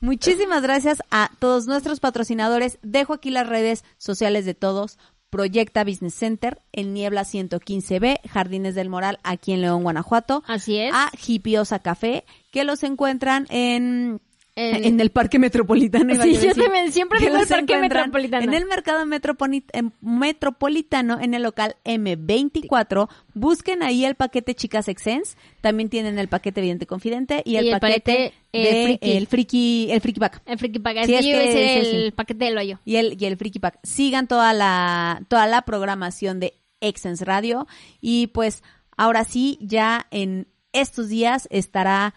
[0.00, 2.78] Muchísimas gracias a todos nuestros patrocinadores.
[2.82, 4.98] Dejo aquí las redes sociales de todos.
[5.30, 10.42] Proyecta Business Center, el Niebla 115B, Jardines del Moral, aquí en León, Guanajuato.
[10.46, 10.94] Así es.
[10.94, 14.22] A Hipiosa Café, que los encuentran en,
[14.58, 16.14] En- en el Parque Metropolitano.
[16.14, 16.62] Sí, yo a yo decir.
[16.64, 18.44] también siempre digo el parque metropolitano.
[18.44, 23.08] En el mercado em, metropolitano, en el local M24.
[23.34, 25.36] Busquen ahí el paquete Chicas Exens.
[25.60, 29.16] También tienen el paquete Evidente Confidente y el, Y el paquete, paquete, eh, de friki.
[29.16, 30.42] el friki, el friki pack.
[30.46, 31.04] El friki pack.
[31.04, 32.80] Sí, es es que yo decir ese el paquete del hoyo.
[32.84, 33.78] Y el, y el friki pack.
[33.82, 37.66] Sigan toda la, toda la programación de Exens Radio.
[38.00, 38.62] Y pues
[38.96, 42.14] ahora sí, ya en estos días estará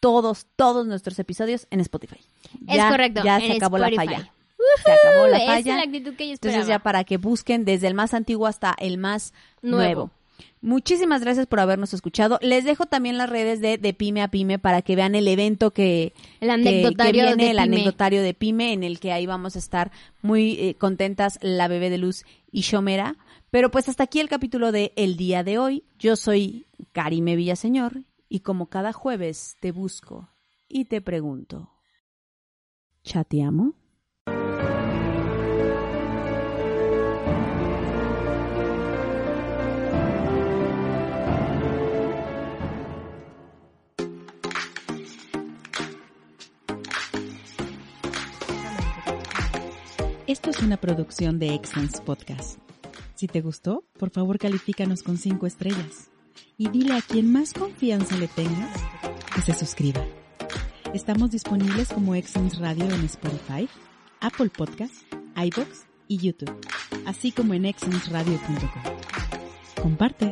[0.00, 2.18] todos, todos nuestros episodios en Spotify.
[2.66, 3.96] Es Ya- correcto, Ya se acabó Spotify.
[3.96, 4.32] la falla.
[4.84, 5.76] Se acabó la Esa es falla.
[5.76, 6.32] la actitud que yo.
[6.34, 9.32] Entonces ya para que busquen desde el más antiguo hasta el más
[9.62, 9.78] nuevo.
[9.84, 10.10] Nuevo.
[10.60, 12.38] Muchísimas gracias por habernos escuchado.
[12.42, 15.70] Les dejo también las redes de, de Pyme a Pyme para que vean el evento
[15.70, 17.76] que, El que- anecdotario que viene, de el Pyme.
[17.76, 19.90] anecdotario de Pyme, en el que ahí vamos a estar
[20.20, 23.16] muy eh, contentas la bebé de luz y Shomera.
[23.50, 25.84] Pero pues hasta aquí el capítulo de El día de hoy.
[25.98, 30.28] Yo soy Karime Villaseñor y como cada jueves te busco
[30.68, 31.72] y te pregunto,
[33.02, 33.74] ¿chateamo?
[50.26, 52.58] Esto es una producción de Excellence Podcast.
[53.14, 56.10] Si te gustó, por favor califícanos con 5 estrellas.
[56.60, 58.82] Y dile a quien más confianza le tengas
[59.32, 60.04] que se suscriba.
[60.92, 63.68] Estamos disponibles como Excellence Radio en Spotify,
[64.20, 65.06] Apple Podcasts,
[65.36, 66.52] iBox y YouTube,
[67.06, 68.82] así como en excellenceradio.com.
[69.80, 70.30] Comparte.